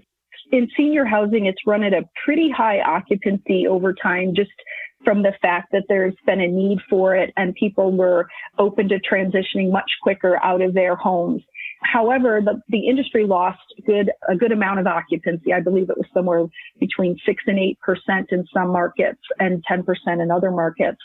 in 0.51 0.69
senior 0.77 1.05
housing, 1.05 1.47
it's 1.47 1.67
run 1.67 1.83
at 1.83 1.95
a 1.95 2.09
pretty 2.25 2.51
high 2.51 2.81
occupancy 2.81 3.67
over 3.67 3.95
time, 3.95 4.35
just 4.35 4.51
from 5.05 5.23
the 5.23 5.33
fact 5.41 5.73
that 5.73 5.85
there's 5.89 6.15
been 6.27 6.41
a 6.41 6.47
need 6.47 6.79
for 6.89 7.15
it 7.17 7.33
and 7.37 7.55
people 7.55 7.91
were 7.93 8.29
open 8.59 8.89
to 8.89 9.01
transitioning 9.01 9.71
much 9.71 9.91
quicker 10.03 10.39
out 10.43 10.61
of 10.61 10.75
their 10.75 10.95
homes. 10.95 11.43
However, 11.83 12.41
the, 12.45 12.61
the 12.69 12.89
industry 12.89 13.27
lost 13.27 13.59
good, 13.87 14.13
a 14.29 14.37
good 14.37 14.53
amount 14.53 14.79
of 14.79 14.87
occupancy. 14.87 15.53
I 15.53 15.61
believe 15.61 15.91
it 15.91 15.97
was 15.97 16.07
somewhere 16.15 16.47
between 16.79 17.17
six 17.27 17.43
and 17.47 17.59
eight 17.59 17.79
percent 17.81 18.29
in 18.31 18.47
some 18.55 18.69
markets 18.69 19.21
and 19.41 19.65
10% 19.71 19.85
in 20.23 20.31
other 20.31 20.53
markets. 20.53 21.01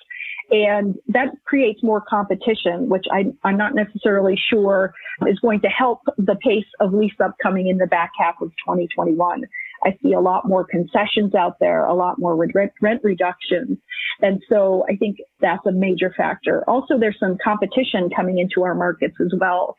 And 0.49 0.95
that 1.09 1.27
creates 1.45 1.83
more 1.83 2.01
competition, 2.01 2.87
which 2.87 3.05
I, 3.11 3.25
I'm 3.43 3.57
not 3.57 3.75
necessarily 3.75 4.39
sure 4.49 4.93
is 5.27 5.39
going 5.39 5.59
to 5.61 5.67
help 5.67 6.01
the 6.17 6.35
pace 6.35 6.65
of 6.79 6.93
lease 6.93 7.19
up 7.23 7.35
coming 7.43 7.67
in 7.67 7.77
the 7.77 7.87
back 7.87 8.11
half 8.17 8.35
of 8.41 8.49
2021. 8.65 9.43
I 9.83 9.97
see 10.01 10.13
a 10.13 10.19
lot 10.19 10.47
more 10.47 10.65
concessions 10.65 11.35
out 11.35 11.57
there, 11.59 11.85
a 11.85 11.93
lot 11.93 12.17
more 12.17 12.35
rent, 12.35 12.71
rent 12.81 13.01
reductions. 13.03 13.77
And 14.21 14.41
so 14.49 14.85
I 14.89 14.95
think 14.95 15.17
that's 15.39 15.65
a 15.65 15.71
major 15.71 16.13
factor. 16.15 16.63
Also, 16.67 16.97
there's 16.97 17.19
some 17.19 17.37
competition 17.43 18.09
coming 18.15 18.39
into 18.39 18.63
our 18.63 18.73
markets 18.73 19.15
as 19.19 19.33
well. 19.39 19.75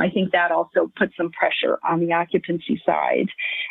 I 0.00 0.08
think 0.08 0.32
that 0.32 0.50
also 0.50 0.90
puts 0.96 1.16
some 1.16 1.30
pressure 1.32 1.78
on 1.86 2.00
the 2.00 2.12
occupancy 2.12 2.80
side. 2.86 3.26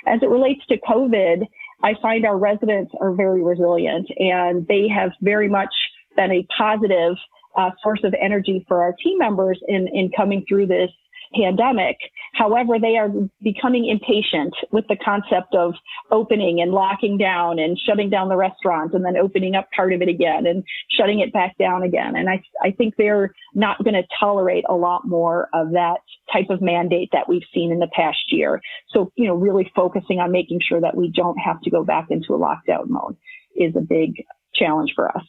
As 0.06 0.20
it 0.22 0.30
relates 0.30 0.62
to 0.68 0.78
COVID, 0.78 1.48
I 1.84 1.94
find 2.00 2.26
our 2.26 2.38
residents 2.38 2.92
are 3.02 3.14
very 3.14 3.42
resilient 3.42 4.08
and 4.18 4.68
they 4.68 4.88
have 4.88 5.12
very 5.22 5.50
much 5.50 5.74
been 6.16 6.32
a 6.32 6.46
positive 6.58 7.16
uh, 7.58 7.72
source 7.84 8.02
of 8.04 8.14
energy 8.22 8.66
for 8.68 8.82
our 8.82 8.94
team 9.04 9.18
members 9.18 9.60
in, 9.68 9.88
in 9.94 10.12
coming 10.16 10.46
through 10.48 10.68
this 10.68 10.90
pandemic. 11.34 11.98
However, 12.34 12.78
they 12.80 12.98
are 12.98 13.10
becoming 13.42 13.88
impatient 13.88 14.54
with 14.72 14.86
the 14.88 14.98
concept 14.98 15.56
of 15.56 15.74
opening 16.12 16.62
and 16.62 16.72
locking 16.72 17.18
down 17.18 17.60
and 17.60 17.80
shutting 17.80 18.10
down 18.10 18.30
the 18.30 18.36
restaurants 18.36 18.94
and 18.94 19.06
then 19.06 19.18
opening 19.18 19.56
up 19.56 19.70
part 19.76 19.94
of 19.94 20.02
it 20.02 20.10
again 20.10 20.46
and 20.46 20.64
shutting 20.90 21.20
it 21.20 21.32
back 21.34 21.58
down 21.58 21.84
again. 21.84 22.16
And 22.16 22.30
I, 22.30 22.44
I 22.62 22.72
think 22.72 22.96
they're 22.98 23.34
not 23.54 23.84
going 23.84 23.94
to 23.94 24.04
tolerate 24.20 24.66
a 24.70 24.76
lot 24.76 25.08
more 25.08 25.50
of 25.54 25.72
that 25.72 25.98
type 26.32 26.50
of 26.50 26.62
mandate 26.62 27.10
that 27.14 27.30
we've 27.30 27.42
seen 27.54 27.72
in 27.72 27.80
the 27.80 27.90
past 27.96 28.20
year. 28.30 28.62
So, 28.90 29.12
you 29.16 29.28
know, 29.28 29.36
really 29.36 29.72
focusing 29.76 30.20
on 30.20 30.32
making 30.32 30.60
sure 30.68 30.82
that 30.82 30.96
we 30.96 31.12
don't 31.12 31.38
have 31.38 31.62
to 31.62 31.70
go 31.70 31.84
back 31.84 32.08
into 32.10 32.34
a 32.34 32.40
lockdown 32.40 32.88
mode 32.88 33.16
is 33.56 33.76
a 33.76 33.82
big 33.82 34.24
challenge 34.54 34.94
for 34.96 35.16
us. 35.16 35.24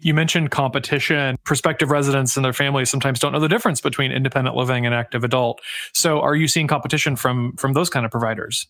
You 0.00 0.14
mentioned 0.14 0.50
competition. 0.50 1.36
Prospective 1.44 1.90
residents 1.90 2.36
and 2.36 2.44
their 2.44 2.52
families 2.52 2.90
sometimes 2.90 3.18
don't 3.18 3.32
know 3.32 3.40
the 3.40 3.48
difference 3.48 3.80
between 3.80 4.12
independent 4.12 4.56
living 4.56 4.86
and 4.86 4.94
active 4.94 5.24
adult. 5.24 5.60
So 5.92 6.20
are 6.20 6.34
you 6.34 6.48
seeing 6.48 6.66
competition 6.66 7.16
from 7.16 7.54
from 7.56 7.72
those 7.72 7.90
kind 7.90 8.04
of 8.04 8.12
providers? 8.12 8.66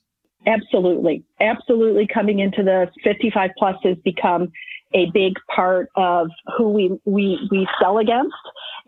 Absolutely. 0.46 1.24
Absolutely 1.40 2.06
coming 2.12 2.38
into 2.38 2.62
the 2.62 2.86
55 3.04 3.50
plus 3.58 3.76
has 3.82 3.96
become 4.04 4.48
a 4.94 5.10
big 5.12 5.34
part 5.54 5.88
of 5.96 6.28
who 6.56 6.70
we, 6.70 6.98
we, 7.04 7.38
we 7.50 7.68
sell 7.80 7.98
against. 7.98 8.34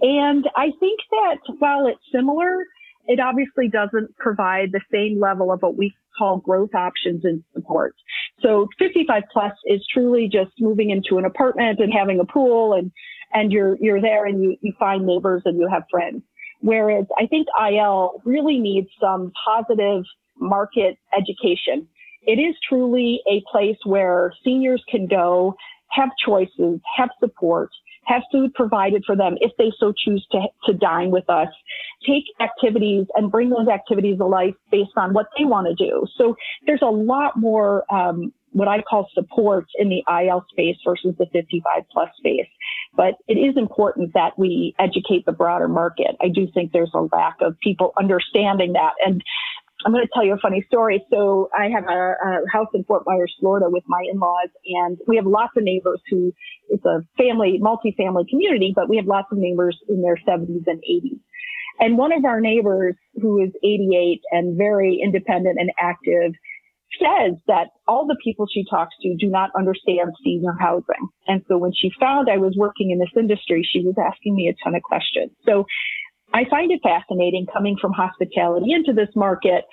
And 0.00 0.48
I 0.56 0.70
think 0.80 1.00
that 1.10 1.36
while 1.58 1.86
it's 1.86 2.00
similar, 2.12 2.64
it 3.06 3.20
obviously 3.20 3.68
doesn't 3.68 4.16
provide 4.16 4.70
the 4.72 4.80
same 4.92 5.20
level 5.20 5.52
of 5.52 5.60
what 5.60 5.76
we 5.76 5.94
call 6.16 6.38
growth 6.38 6.74
options 6.74 7.24
and 7.24 7.42
support. 7.54 7.94
So 8.42 8.68
55 8.78 9.22
plus 9.32 9.52
is 9.66 9.86
truly 9.92 10.28
just 10.32 10.50
moving 10.58 10.90
into 10.90 11.18
an 11.18 11.24
apartment 11.24 11.78
and 11.80 11.92
having 11.92 12.20
a 12.20 12.24
pool 12.24 12.74
and, 12.74 12.90
and 13.32 13.52
you're, 13.52 13.76
you're 13.80 14.00
there 14.00 14.26
and 14.26 14.42
you, 14.42 14.56
you 14.60 14.72
find 14.78 15.06
neighbors 15.06 15.42
and 15.44 15.58
you 15.58 15.68
have 15.70 15.82
friends. 15.90 16.22
Whereas 16.60 17.06
I 17.18 17.26
think 17.26 17.46
IL 17.60 18.22
really 18.24 18.58
needs 18.58 18.88
some 19.00 19.32
positive 19.44 20.04
market 20.38 20.98
education. 21.16 21.86
It 22.22 22.38
is 22.38 22.54
truly 22.68 23.20
a 23.30 23.42
place 23.50 23.78
where 23.84 24.32
seniors 24.44 24.82
can 24.90 25.06
go, 25.06 25.54
have 25.90 26.10
choices, 26.24 26.80
have 26.96 27.10
support, 27.18 27.70
have 28.04 28.22
food 28.30 28.52
provided 28.54 29.04
for 29.06 29.16
them 29.16 29.36
if 29.40 29.52
they 29.58 29.72
so 29.78 29.92
choose 29.96 30.26
to, 30.32 30.40
to 30.66 30.74
dine 30.74 31.10
with 31.10 31.28
us, 31.30 31.48
take 32.06 32.24
activities 32.40 33.06
and 33.14 33.30
bring 33.30 33.50
those 33.50 33.68
activities 33.68 34.18
to 34.18 34.26
life 34.26 34.54
based 34.70 34.92
on 34.96 35.12
what 35.12 35.26
they 35.38 35.44
want 35.44 35.66
to 35.66 35.74
do. 35.74 36.06
So 36.16 36.36
there's 36.66 36.82
a 36.82 36.90
lot 36.90 37.36
more, 37.36 37.84
um, 37.92 38.32
what 38.52 38.68
I 38.68 38.82
call 38.82 39.08
support 39.14 39.66
in 39.78 39.88
the 39.88 40.02
IL 40.08 40.44
space 40.50 40.76
versus 40.84 41.14
the 41.18 41.26
55 41.32 41.82
plus 41.92 42.08
space. 42.16 42.48
But 42.96 43.14
it 43.28 43.34
is 43.34 43.56
important 43.56 44.14
that 44.14 44.38
we 44.38 44.74
educate 44.78 45.24
the 45.24 45.32
broader 45.32 45.68
market. 45.68 46.16
I 46.20 46.28
do 46.28 46.48
think 46.52 46.72
there's 46.72 46.90
a 46.94 47.06
lack 47.14 47.36
of 47.40 47.58
people 47.60 47.92
understanding 47.98 48.72
that. 48.72 48.94
And 49.04 49.22
I'm 49.86 49.92
going 49.92 50.04
to 50.04 50.10
tell 50.12 50.24
you 50.24 50.34
a 50.34 50.38
funny 50.38 50.64
story. 50.66 51.04
So 51.10 51.48
I 51.56 51.68
have 51.68 51.84
a, 51.84 52.14
a 52.22 52.50
house 52.52 52.68
in 52.74 52.84
Fort 52.84 53.04
Myers, 53.06 53.34
Florida 53.40 53.66
with 53.68 53.84
my 53.86 54.04
in-laws 54.12 54.50
and 54.66 54.98
we 55.06 55.16
have 55.16 55.26
lots 55.26 55.52
of 55.56 55.62
neighbors 55.62 56.00
who 56.10 56.32
it's 56.68 56.84
a 56.84 57.02
family, 57.18 57.58
multi-family 57.58 58.24
community, 58.28 58.72
but 58.74 58.88
we 58.88 58.96
have 58.96 59.06
lots 59.06 59.28
of 59.32 59.38
neighbors 59.38 59.78
in 59.88 60.02
their 60.02 60.16
70s 60.16 60.64
and 60.66 60.82
80s. 60.88 61.20
And 61.80 61.96
one 61.96 62.12
of 62.12 62.24
our 62.24 62.40
neighbors 62.40 62.94
who 63.20 63.42
is 63.42 63.50
88 63.64 64.20
and 64.30 64.56
very 64.56 65.00
independent 65.02 65.58
and 65.58 65.70
active 65.78 66.32
says 66.98 67.38
that 67.46 67.68
all 67.88 68.06
the 68.06 68.16
people 68.22 68.46
she 68.52 68.64
talks 68.68 68.94
to 69.02 69.16
do 69.18 69.28
not 69.28 69.50
understand 69.56 70.12
senior 70.22 70.54
housing. 70.58 71.08
And 71.26 71.42
so 71.48 71.56
when 71.56 71.72
she 71.72 71.90
found 71.98 72.28
I 72.28 72.36
was 72.36 72.54
working 72.56 72.90
in 72.90 72.98
this 72.98 73.10
industry, 73.16 73.66
she 73.68 73.80
was 73.80 73.94
asking 73.98 74.34
me 74.34 74.48
a 74.48 74.64
ton 74.64 74.74
of 74.74 74.82
questions. 74.82 75.30
So 75.46 75.64
I 76.34 76.44
find 76.50 76.70
it 76.70 76.80
fascinating 76.82 77.46
coming 77.52 77.76
from 77.80 77.92
hospitality 77.92 78.72
into 78.72 78.92
this 78.92 79.08
market 79.16 79.64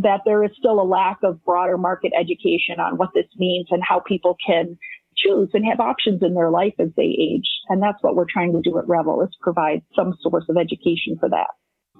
that 0.00 0.20
there 0.24 0.44
is 0.44 0.50
still 0.58 0.80
a 0.80 0.82
lack 0.82 1.18
of 1.22 1.44
broader 1.44 1.78
market 1.78 2.12
education 2.18 2.80
on 2.80 2.96
what 2.96 3.10
this 3.14 3.26
means 3.36 3.68
and 3.70 3.82
how 3.82 4.00
people 4.00 4.36
can 4.44 4.76
choose 5.16 5.50
and 5.54 5.64
have 5.66 5.80
options 5.80 6.22
in 6.22 6.34
their 6.34 6.50
life 6.50 6.74
as 6.78 6.88
they 6.96 7.16
age. 7.18 7.48
And 7.68 7.82
that's 7.82 8.02
what 8.02 8.16
we're 8.16 8.30
trying 8.30 8.52
to 8.52 8.60
do 8.60 8.78
at 8.78 8.88
Revel 8.88 9.22
is 9.22 9.30
provide 9.40 9.82
some 9.94 10.14
source 10.20 10.44
of 10.48 10.56
education 10.56 11.16
for 11.18 11.28
that. 11.28 11.48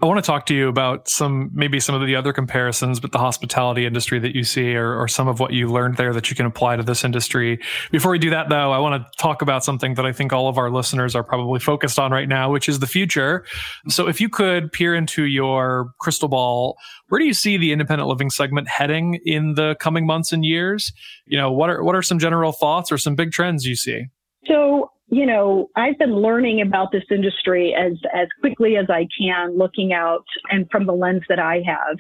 I 0.05 0.07
want 0.07 0.23
to 0.23 0.27
talk 0.27 0.45
to 0.47 0.55
you 0.55 0.69
about 0.69 1.09
some, 1.09 1.51
maybe 1.55 1.81
some 1.81 1.95
of 1.95 2.07
the 2.07 2.15
other 2.15 2.35
comparisons 2.35 3.01
with 3.01 3.13
the 3.13 3.19
hospitality 3.19 3.87
industry 3.87 4.19
that 4.19 4.35
you 4.35 4.45
see, 4.45 4.77
or, 4.77 5.01
or, 5.01 5.09
some 5.09 5.29
of 5.29 5.41
what 5.41 5.55
you 5.55 5.67
learned 5.69 5.97
there 5.97 6.13
that 6.13 6.29
you 6.29 6.37
can 6.37 6.45
apply 6.45 6.77
to 6.77 6.83
this 6.83 7.05
industry. 7.05 7.59
Before 7.91 8.13
we 8.13 8.19
do 8.19 8.29
that, 8.29 8.51
though, 8.51 8.71
I 8.71 8.79
want 8.81 9.03
to 9.03 9.11
talk 9.17 9.41
about 9.41 9.65
something 9.65 9.95
that 9.95 10.05
I 10.05 10.13
think 10.13 10.31
all 10.35 10.47
of 10.47 10.59
our 10.59 10.71
listeners 10.71 11.15
are 11.15 11.25
probably 11.25 11.59
focused 11.59 11.99
on 11.99 12.13
right 12.13 12.29
now, 12.29 12.53
which 12.53 12.69
is 12.69 12.81
the 12.81 12.87
future. 12.87 13.47
So, 13.89 14.07
if 14.07 14.21
you 14.21 14.29
could 14.29 14.71
peer 14.73 14.95
into 14.95 15.25
your 15.25 15.95
crystal 16.01 16.29
ball, 16.29 16.77
where 17.09 17.19
do 17.19 17.25
you 17.25 17.33
see 17.33 17.57
the 17.57 17.73
independent 17.73 18.07
living 18.07 18.29
segment 18.29 18.69
heading 18.69 19.19
in 19.25 19.55
the 19.55 19.75
coming 19.81 20.05
months 20.05 20.35
and 20.35 20.45
years? 20.45 20.93
You 21.25 21.39
know, 21.39 21.51
what 21.51 21.71
are 21.71 21.83
what 21.83 21.95
are 21.95 22.03
some 22.03 22.19
general 22.19 22.53
thoughts 22.53 22.93
or 22.93 22.99
some 22.99 23.15
big 23.15 23.33
trends 23.33 23.65
you 23.65 23.75
see? 23.75 24.05
So, 24.47 24.91
you 25.09 25.27
know, 25.27 25.71
I've 25.77 25.99
been 25.99 26.17
learning 26.17 26.63
about 26.63 26.91
this 26.91 27.05
industry 27.11 27.75
as, 27.75 27.93
as 28.15 28.29
quickly 28.41 28.77
as 28.77 28.87
I 28.89 29.07
can, 29.19 29.57
looking 29.57 29.93
out 29.93 30.25
and 30.51 30.69
from 30.71 30.87
the 30.87 30.93
lens 30.93 31.23
that 31.29 31.39
I 31.39 31.63
have. 31.67 31.97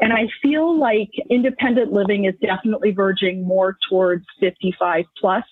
And 0.00 0.12
I 0.12 0.28
feel 0.42 0.78
like 0.78 1.10
independent 1.30 1.92
living 1.92 2.24
is 2.24 2.34
definitely 2.40 2.92
verging 2.92 3.46
more 3.46 3.76
towards 3.88 4.24
55 4.40 5.04
plus 5.20 5.44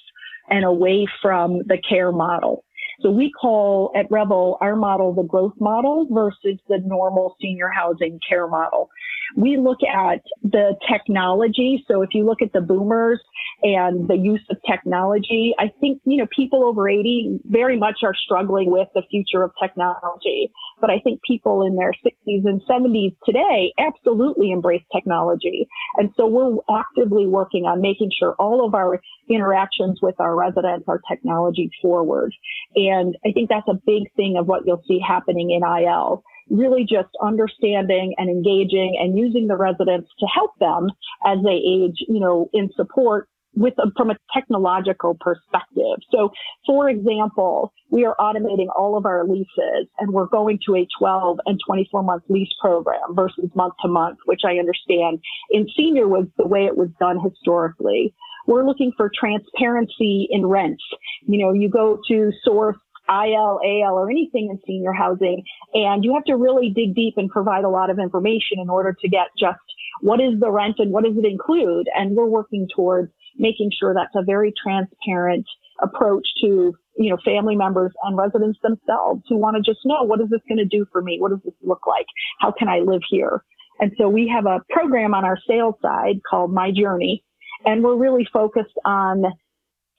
and 0.49 0.65
away 0.65 1.07
from 1.21 1.59
the 1.67 1.79
care 1.89 2.13
model. 2.13 2.65
So 3.01 3.11
we 3.11 3.33
call 3.33 3.91
at 3.97 4.11
Revel 4.11 4.59
our 4.61 4.77
model 4.77 5.13
the 5.13 5.23
growth 5.23 5.55
model 5.59 6.07
versus 6.11 6.59
the 6.69 6.79
normal 6.85 7.37
senior 7.41 7.69
housing 7.69 8.21
care 8.29 8.47
model. 8.47 8.91
We 9.37 9.57
look 9.57 9.79
at 9.83 10.21
the 10.43 10.75
technology. 10.91 11.85
So 11.89 12.03
if 12.03 12.11
you 12.12 12.25
look 12.25 12.43
at 12.43 12.53
the 12.53 12.61
boomers 12.61 13.21
and 13.62 14.09
the 14.09 14.17
use 14.17 14.45
of 14.51 14.57
technology, 14.69 15.55
I 15.59 15.73
think, 15.81 16.01
you 16.05 16.19
know, 16.19 16.27
people 16.35 16.65
over 16.65 16.89
80 16.89 17.41
very 17.45 17.79
much 17.79 18.01
are 18.03 18.15
struggling 18.15 18.71
with 18.71 18.89
the 18.95 19.03
future 19.11 19.43
of 19.43 19.53
technology. 19.62 20.51
But 20.81 20.91
I 20.91 20.99
think 20.99 21.21
people 21.23 21.65
in 21.65 21.77
their 21.77 21.93
60s 22.05 22.45
and 22.45 22.61
70s 22.69 23.17
today 23.25 23.73
absolutely 23.79 24.51
embrace 24.51 24.83
technology. 24.93 25.69
And 25.97 26.11
so 26.17 26.27
we're 26.27 26.57
actively 26.77 27.27
working 27.27 27.65
on 27.65 27.81
making 27.81 28.11
sure 28.19 28.35
all 28.39 28.67
of 28.67 28.75
our 28.75 29.01
interactions 29.29 30.01
with 30.03 30.17
our 30.19 30.37
residents 30.37 30.87
are 30.89 31.01
technology 31.09 31.71
forward. 31.81 32.35
And 32.75 33.17
I 33.25 33.33
think 33.33 33.49
that's 33.49 33.69
a 33.69 33.79
big 33.87 34.12
thing 34.17 34.37
of 34.37 34.47
what 34.47 34.67
you'll 34.67 34.83
see 34.89 34.99
happening 34.99 35.51
in 35.51 35.62
IL 35.62 36.25
really 36.51 36.83
just 36.83 37.11
understanding 37.23 38.15
and 38.19 38.29
engaging 38.29 38.97
and 39.01 39.19
using 39.19 39.47
the 39.47 39.57
residents 39.57 40.11
to 40.19 40.27
help 40.27 40.53
them 40.59 40.89
as 41.27 41.39
they 41.45 41.61
age, 41.67 41.97
you 42.09 42.21
know, 42.21 42.49
in 42.53 42.71
support 42.77 43.29
with 43.55 43.75
a, 43.79 43.91
from 43.97 44.11
a 44.11 44.17
technological 44.33 45.17
perspective. 45.21 45.99
So, 46.11 46.31
for 46.67 46.89
example, 46.89 47.73
we 47.91 48.05
are 48.05 48.17
automating 48.19 48.69
all 48.77 48.97
of 48.97 49.05
our 49.05 49.25
leases 49.27 49.89
and 49.99 50.13
we're 50.13 50.27
going 50.27 50.59
to 50.67 50.77
a 50.77 50.87
12 50.99 51.39
and 51.47 51.61
24 51.67 52.03
month 52.03 52.23
lease 52.29 52.53
program 52.61 53.15
versus 53.15 53.51
month 53.55 53.75
to 53.83 53.89
month, 53.89 54.19
which 54.25 54.43
I 54.45 54.55
understand 54.55 55.19
in 55.51 55.67
senior 55.77 56.09
was 56.09 56.27
the 56.39 56.47
way 56.47 56.65
it 56.65 56.77
was 56.77 56.89
done 56.99 57.19
historically. 57.21 58.15
We're 58.47 58.67
looking 58.67 58.93
for 58.97 59.11
transparency 59.15 60.27
in 60.31 60.47
rents. 60.47 60.83
You 61.27 61.39
know, 61.39 61.53
you 61.53 61.69
go 61.69 62.01
to 62.09 62.33
source 62.43 62.77
IL, 63.09 63.61
AL, 63.65 63.95
or 63.95 64.11
anything 64.11 64.49
in 64.51 64.59
senior 64.67 64.93
housing. 64.93 65.43
And 65.75 66.05
you 66.05 66.15
have 66.15 66.25
to 66.25 66.37
really 66.37 66.71
dig 66.71 66.95
deep 66.95 67.15
and 67.17 67.31
provide 67.31 67.65
a 67.65 67.69
lot 67.69 67.91
of 67.91 67.99
information 67.99 68.59
in 68.61 68.71
order 68.71 68.97
to 69.01 69.09
get 69.09 69.29
just 69.39 69.59
what 70.01 70.21
is 70.21 70.41
the 70.41 70.51
rent 70.51 70.77
and 70.79 70.93
what 70.93 71.05
does 71.05 71.17
it 71.17 71.25
include? 71.25 71.87
And 71.95 72.17
we're 72.17 72.27
working 72.27 72.69
towards 72.75 73.13
making 73.37 73.71
sure 73.79 73.95
that's 73.95 74.15
a 74.15 74.25
very 74.25 74.53
transparent 74.63 75.47
approach 75.81 76.27
to, 76.43 76.75
you 76.97 77.11
know, 77.11 77.19
family 77.25 77.57
members 77.57 77.93
and 78.05 78.17
residents 78.17 78.59
themselves 78.63 79.23
who 79.29 79.37
want 79.37 79.57
to 79.57 79.63
just 79.63 79.81
know 79.85 80.03
what 80.03 80.21
is 80.21 80.29
this 80.31 80.41
going 80.49 80.59
to 80.59 80.65
do 80.65 80.87
for 80.93 81.03
me? 81.03 81.19
What 81.21 81.31
does 81.31 81.41
this 81.45 81.55
look 81.63 81.87
like? 81.87 82.07
How 82.41 82.53
can 82.53 82.69
I 82.69 82.81
live 82.81 83.03
here? 83.09 83.45
And 83.81 83.93
so 83.99 84.09
we 84.09 84.29
have 84.29 84.47
a 84.47 84.61
program 84.71 85.15
on 85.15 85.25
our 85.25 85.39
sales 85.49 85.75
side 85.83 86.21
called 86.29 86.53
My 86.53 86.71
Journey. 86.71 87.25
And 87.65 87.83
we're 87.83 87.97
really 87.97 88.27
focused 88.33 88.79
on 88.85 89.25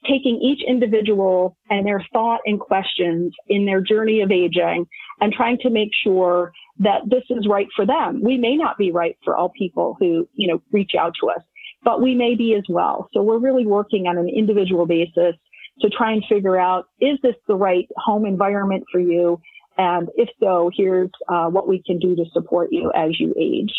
taking 0.03 0.39
each 0.41 0.61
individual 0.67 1.57
and 1.69 1.85
their 1.85 2.05
thought 2.11 2.41
and 2.45 2.59
questions 2.59 3.33
in 3.47 3.65
their 3.65 3.81
journey 3.81 4.21
of 4.21 4.31
aging 4.31 4.85
and 5.21 5.33
trying 5.33 5.57
to 5.59 5.69
make 5.69 5.91
sure 6.03 6.51
that 6.79 7.01
this 7.07 7.23
is 7.29 7.47
right 7.47 7.67
for 7.75 7.85
them. 7.85 8.21
We 8.23 8.37
may 8.37 8.55
not 8.55 8.77
be 8.77 8.91
right 8.91 9.17
for 9.23 9.35
all 9.35 9.49
people 9.49 9.95
who, 9.99 10.27
you 10.33 10.47
know, 10.47 10.61
reach 10.71 10.91
out 10.99 11.13
to 11.21 11.29
us, 11.29 11.41
but 11.83 12.01
we 12.01 12.15
may 12.15 12.35
be 12.35 12.55
as 12.55 12.63
well. 12.67 13.09
So 13.13 13.21
we're 13.21 13.39
really 13.39 13.65
working 13.65 14.07
on 14.07 14.17
an 14.17 14.29
individual 14.29 14.85
basis 14.85 15.35
to 15.81 15.89
try 15.89 16.11
and 16.11 16.23
figure 16.27 16.57
out, 16.57 16.85
is 16.99 17.17
this 17.23 17.35
the 17.47 17.55
right 17.55 17.87
home 17.97 18.25
environment 18.25 18.83
for 18.91 18.99
you? 18.99 19.39
And 19.77 20.09
if 20.15 20.29
so, 20.39 20.69
here's 20.75 21.09
uh, 21.27 21.47
what 21.47 21.67
we 21.67 21.81
can 21.85 21.97
do 21.99 22.15
to 22.15 22.25
support 22.31 22.69
you 22.71 22.91
as 22.95 23.19
you 23.19 23.33
age. 23.39 23.73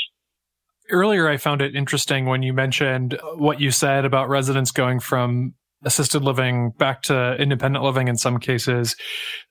Earlier, 0.90 1.28
I 1.28 1.36
found 1.36 1.62
it 1.62 1.74
interesting 1.74 2.26
when 2.26 2.42
you 2.42 2.52
mentioned 2.52 3.18
what 3.36 3.60
you 3.60 3.70
said 3.70 4.04
about 4.04 4.28
residents 4.28 4.70
going 4.70 5.00
from 5.00 5.54
assisted 5.84 6.22
living 6.22 6.70
back 6.70 7.02
to 7.02 7.34
independent 7.36 7.84
living 7.84 8.08
in 8.08 8.16
some 8.16 8.38
cases. 8.38 8.96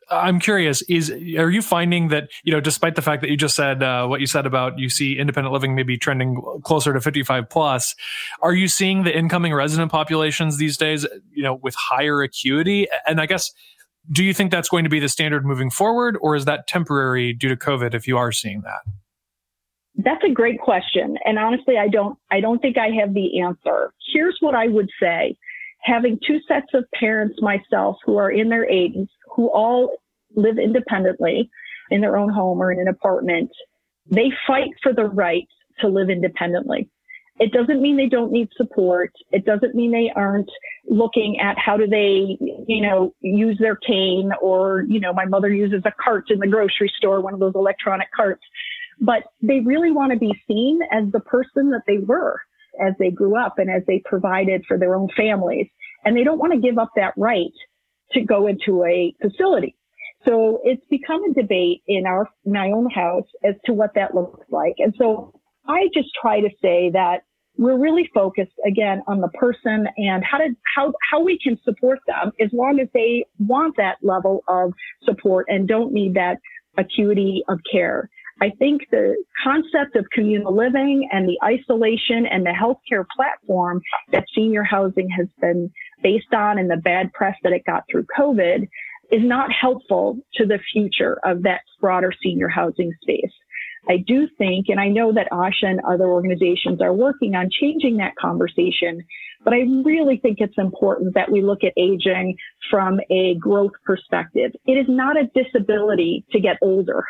I'm 0.10 0.40
curious, 0.40 0.82
is 0.84 1.10
are 1.10 1.50
you 1.50 1.62
finding 1.62 2.10
that 2.10 2.30
you 2.44 2.52
know, 2.52 2.60
despite 2.60 2.96
the 2.96 3.02
fact 3.02 3.22
that 3.22 3.30
you 3.30 3.38
just 3.38 3.56
said 3.56 3.82
uh, 3.82 4.06
what 4.06 4.20
you 4.20 4.28
said 4.28 4.46
about 4.46 4.78
you 4.78 4.90
see 4.90 5.18
independent 5.18 5.54
living 5.54 5.76
maybe 5.76 5.98
trending 5.98 6.42
closer 6.64 6.94
to 6.94 7.02
55 7.02 7.50
plus, 7.50 7.96
are 8.42 8.54
you 8.54 8.68
seeing 8.68 9.04
the 9.04 9.18
incoming 9.18 9.54
resident 9.54 9.92
populations 9.92 10.58
these 10.58 10.78
days, 10.78 11.06
you 11.32 11.44
know, 11.44 11.56
with 11.56 11.76
higher 11.76 12.22
acuity? 12.22 12.88
And 13.08 13.22
I 13.22 13.26
guess, 13.26 13.52
do 14.12 14.24
you 14.24 14.34
think 14.34 14.52
that's 14.52 14.70
going 14.70 14.84
to 14.84 14.90
be 14.90 15.00
the 15.00 15.10
standard 15.10 15.46
moving 15.46 15.70
forward, 15.70 16.18
or 16.22 16.36
is 16.36 16.46
that 16.46 16.68
temporary 16.68 17.34
due 17.34 17.50
to 17.50 17.56
COVID? 17.56 17.94
If 17.94 18.08
you 18.08 18.18
are 18.18 18.32
seeing 18.32 18.62
that. 18.62 18.82
That's 19.96 20.24
a 20.24 20.32
great 20.32 20.60
question. 20.60 21.18
And 21.24 21.38
honestly, 21.38 21.78
I 21.78 21.88
don't, 21.88 22.18
I 22.32 22.40
don't 22.40 22.60
think 22.60 22.78
I 22.78 22.90
have 23.00 23.14
the 23.14 23.40
answer. 23.42 23.94
Here's 24.14 24.38
what 24.42 24.56
I 24.56 24.68
would 24.68 24.90
say 25.00 25.38
having 25.84 26.20
two 26.26 26.40
sets 26.48 26.68
of 26.74 26.86
parents 27.00 27.40
myself 27.42 27.98
who 28.06 28.18
are 28.18 28.32
in 28.32 28.50
their 28.50 28.66
80s, 28.66 29.08
who 29.36 29.50
all 29.50 29.98
live 30.36 30.58
independently 30.58 31.50
in 31.92 32.02
their 32.02 32.18
own 32.18 32.30
home 32.30 32.62
or 32.62 32.72
in 32.72 32.80
an 32.80 32.88
apartment, 32.88 33.52
they 34.10 34.32
fight 34.48 34.70
for 34.82 34.94
the 34.94 35.06
right 35.06 35.48
to 35.80 35.88
live 35.88 36.10
independently. 36.10 36.90
It 37.40 37.52
doesn't 37.52 37.82
mean 37.82 37.98
they 37.98 38.08
don't 38.08 38.32
need 38.32 38.50
support. 38.56 39.12
It 39.32 39.44
doesn't 39.44 39.74
mean 39.74 39.92
they 39.92 40.12
aren't 40.16 40.50
looking 40.88 41.40
at 41.40 41.58
how 41.58 41.78
do 41.78 41.88
they, 41.88 42.38
you 42.68 42.82
know, 42.82 43.14
use 43.22 43.58
their 43.60 43.76
cane 43.76 44.32
or, 44.40 44.86
you 44.88 45.00
know, 45.00 45.14
my 45.14 45.26
mother 45.26 45.52
uses 45.52 45.82
a 45.86 45.92
cart 46.04 46.26
in 46.30 46.40
the 46.40 46.48
grocery 46.48 46.92
store, 46.96 47.22
one 47.22 47.34
of 47.34 47.40
those 47.40 47.56
electronic 47.56 48.08
carts. 48.16 48.44
But 49.02 49.24
they 49.42 49.62
really 49.62 49.92
want 49.92 50.14
to 50.14 50.20
be 50.20 50.32
seen 50.48 50.80
as 50.92 51.12
the 51.12 51.22
person 51.22 51.72
that 51.72 51.82
they 51.88 51.98
were 51.98 52.40
as 52.82 52.94
they 53.00 53.12
grew 53.12 53.38
up 53.38 53.56
and 53.58 53.70
as 53.70 53.84
they 53.88 54.02
provided 54.06 54.64
for 54.68 54.78
their 54.78 54.96
own 54.96 55.10
families. 55.16 55.68
And 56.06 56.18
they 56.18 56.24
don't 56.24 56.40
want 56.40 56.54
to 56.54 56.60
give 56.60 56.78
up 56.78 56.92
that 56.96 57.14
right 57.18 57.54
to 58.12 58.22
go 58.22 58.48
into 58.48 58.84
a 58.84 59.14
facility. 59.22 59.76
So 60.26 60.60
it's 60.64 60.86
become 60.90 61.24
a 61.24 61.34
debate 61.34 61.82
in 61.88 62.06
our, 62.06 62.30
my 62.46 62.68
own 62.68 62.90
house 62.90 63.28
as 63.44 63.56
to 63.66 63.74
what 63.74 63.92
that 63.96 64.16
looks 64.16 64.46
like. 64.50 64.76
And 64.78 64.94
so 64.98 65.34
I 65.68 65.88
just 65.94 66.10
try 66.22 66.40
to 66.40 66.50
say 66.62 66.90
that 66.94 67.22
we're 67.58 67.78
really 67.78 68.10
focused 68.14 68.54
again 68.66 69.04
on 69.08 69.22
the 69.22 69.28
person 69.30 69.88
and 69.98 70.24
how 70.24 70.40
to, 70.40 70.50
how, 70.76 70.94
how 71.12 71.22
we 71.22 71.38
can 71.44 71.60
support 71.64 72.00
them 72.08 72.32
as 72.42 72.50
long 72.52 72.80
as 72.80 72.88
they 72.94 73.26
want 73.40 73.76
that 73.78 73.98
level 74.02 74.44
of 74.48 74.74
support 75.04 75.46
and 75.50 75.68
don't 75.68 75.94
need 75.94 76.16
that 76.16 76.38
acuity 76.78 77.44
of 77.50 77.60
care. 77.72 78.10
I 78.42 78.50
think 78.60 78.82
the 78.92 79.16
concept 79.44 79.96
of 79.96 80.06
communal 80.12 80.56
living 80.56 81.08
and 81.12 81.28
the 81.28 81.38
isolation 81.44 82.26
and 82.26 82.46
the 82.46 82.52
healthcare 82.52 83.06
platform 83.16 83.82
that 84.12 84.26
senior 84.36 84.64
housing 84.64 85.10
has 85.10 85.28
been 85.40 85.72
based 86.02 86.34
on 86.34 86.58
and 86.58 86.70
the 86.70 86.78
bad 86.78 87.14
press 87.14 87.36
that 87.44 87.54
it 87.54 87.64
got 87.66 87.84
through 87.90 88.06
COVID 88.18 88.68
is 89.12 89.22
not 89.24 89.52
helpful 89.52 90.18
to 90.36 90.46
the 90.46 90.60
future 90.72 91.20
of 91.24 91.44
that 91.44 91.62
broader 91.80 92.12
senior 92.24 92.48
housing 92.48 92.92
space. 93.02 93.32
I 93.88 93.98
do 93.98 94.28
think, 94.38 94.68
and 94.70 94.80
I 94.80 94.88
know 94.88 95.14
that 95.14 95.28
ASHA 95.32 95.68
and 95.68 95.82
other 95.82 96.06
organizations 96.06 96.82
are 96.82 96.94
working 96.94 97.36
on 97.36 97.50
changing 97.52 97.98
that 97.98 98.16
conversation, 98.16 99.04
but 99.44 99.54
I 99.54 99.66
really 99.84 100.18
think 100.18 100.38
it's 100.40 100.58
important 100.58 101.16
that 101.16 101.30
we 101.30 101.42
look 101.42 101.64
at 101.64 101.74
aging 101.78 102.38
from 102.72 103.00
a 103.12 103.36
growth 103.36 103.74
perspective. 103.86 104.52
It 104.66 104.74
is 104.74 104.86
not 104.88 105.18
a 105.18 105.30
disability 105.36 106.26
to 106.32 106.40
get 106.40 106.58
older. 106.62 107.04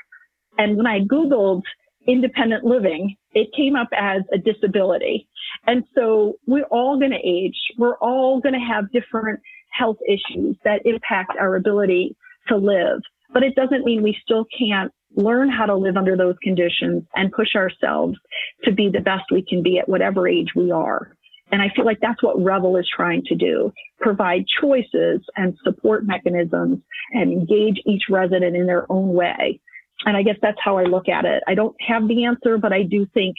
And 0.58 0.78
when 0.78 0.88
I 0.88 1.00
Googled 1.02 1.64
independent 2.08 2.64
living, 2.64 3.16
it 3.34 3.48
came 3.56 3.76
up 3.76 3.90
as 3.98 4.22
a 4.34 4.38
disability. 4.38 5.28
And 5.66 5.84
so 5.96 6.36
we're 6.46 6.66
all 6.66 7.00
going 7.00 7.12
to 7.12 7.28
age. 7.28 7.56
We're 7.78 7.98
all 7.98 8.40
going 8.40 8.54
to 8.54 8.60
have 8.60 8.92
different 8.92 9.40
health 9.72 9.98
issues 10.08 10.58
that 10.64 10.86
impact 10.86 11.34
our 11.40 11.56
ability 11.56 12.16
to 12.48 12.58
live. 12.58 13.02
But 13.34 13.44
it 13.44 13.56
doesn't 13.56 13.86
mean 13.86 14.04
we 14.04 14.18
still 14.22 14.46
can't 14.58 14.92
learn 15.16 15.50
how 15.50 15.66
to 15.66 15.76
live 15.76 15.98
under 15.98 16.18
those 16.18 16.36
conditions 16.44 17.04
and 17.16 17.32
push 17.32 17.56
ourselves 17.56 18.18
to 18.64 18.72
be 18.72 18.90
the 18.90 19.00
best 19.00 19.24
we 19.32 19.44
can 19.48 19.64
be 19.64 19.80
at 19.80 19.90
whatever 19.90 20.28
age 20.28 20.50
we 20.56 20.72
are. 20.72 21.16
And 21.52 21.62
I 21.62 21.70
feel 21.76 21.86
like 21.86 22.00
that's 22.02 22.24
what 22.24 22.42
Revel 22.42 22.78
is 22.78 22.90
trying 22.96 23.24
to 23.26 23.36
do. 23.36 23.72
Provide 24.00 24.46
choices 24.60 25.22
and 25.36 25.56
support 25.64 26.06
mechanisms 26.06 26.80
and 27.12 27.32
engage 27.32 27.80
each 27.86 28.04
resident 28.10 28.56
in 28.56 28.66
their 28.66 28.92
own 28.92 29.14
way. 29.14 29.60
And 30.06 30.18
I 30.18 30.24
guess 30.24 30.36
that's 30.42 30.58
how 30.64 30.78
I 30.78 30.84
look 30.84 31.08
at 31.10 31.26
it. 31.26 31.44
I 31.48 31.56
don't 31.56 31.76
have 31.82 32.08
the 32.08 32.26
answer, 32.26 32.58
but 32.58 32.74
I 32.74 32.84
do 32.84 33.06
think 33.14 33.36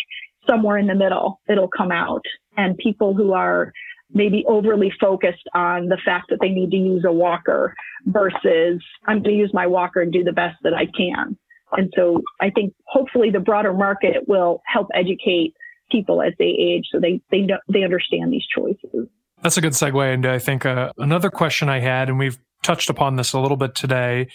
somewhere 0.48 0.78
in 0.78 0.86
the 0.86 0.94
middle, 0.94 1.40
it'll 1.48 1.68
come 1.68 1.92
out 1.92 2.22
and 2.56 2.76
people 2.78 3.14
who 3.14 3.32
are 3.32 3.72
maybe 4.12 4.44
overly 4.46 4.92
focused 5.00 5.48
on 5.54 5.88
the 5.88 5.98
fact 6.04 6.26
that 6.30 6.38
they 6.40 6.48
need 6.48 6.70
to 6.70 6.76
use 6.76 7.04
a 7.06 7.12
walker 7.12 7.74
versus 8.06 8.82
I'm 9.06 9.22
going 9.22 9.34
to 9.34 9.40
use 9.40 9.50
my 9.52 9.66
walker 9.66 10.00
and 10.00 10.12
do 10.12 10.22
the 10.22 10.32
best 10.32 10.56
that 10.62 10.74
I 10.74 10.86
can. 10.86 11.36
And 11.72 11.92
so 11.96 12.22
I 12.40 12.50
think 12.50 12.74
hopefully 12.86 13.30
the 13.30 13.40
broader 13.40 13.72
market 13.72 14.28
will 14.28 14.62
help 14.66 14.88
educate 14.94 15.54
people 15.90 16.22
as 16.22 16.32
they 16.38 16.46
age 16.46 16.86
so 16.90 16.98
they 16.98 17.20
they 17.30 17.46
they 17.68 17.82
understand 17.82 18.32
these 18.32 18.46
choices. 18.54 19.08
That's 19.42 19.56
a 19.56 19.60
good 19.60 19.72
segue 19.72 20.14
into 20.14 20.32
I 20.32 20.38
think 20.38 20.64
uh, 20.64 20.92
another 20.98 21.30
question 21.30 21.68
I 21.68 21.80
had, 21.80 22.08
and 22.08 22.18
we've 22.18 22.38
touched 22.64 22.90
upon 22.90 23.16
this 23.16 23.32
a 23.32 23.38
little 23.38 23.56
bit 23.56 23.74
today. 23.74 24.26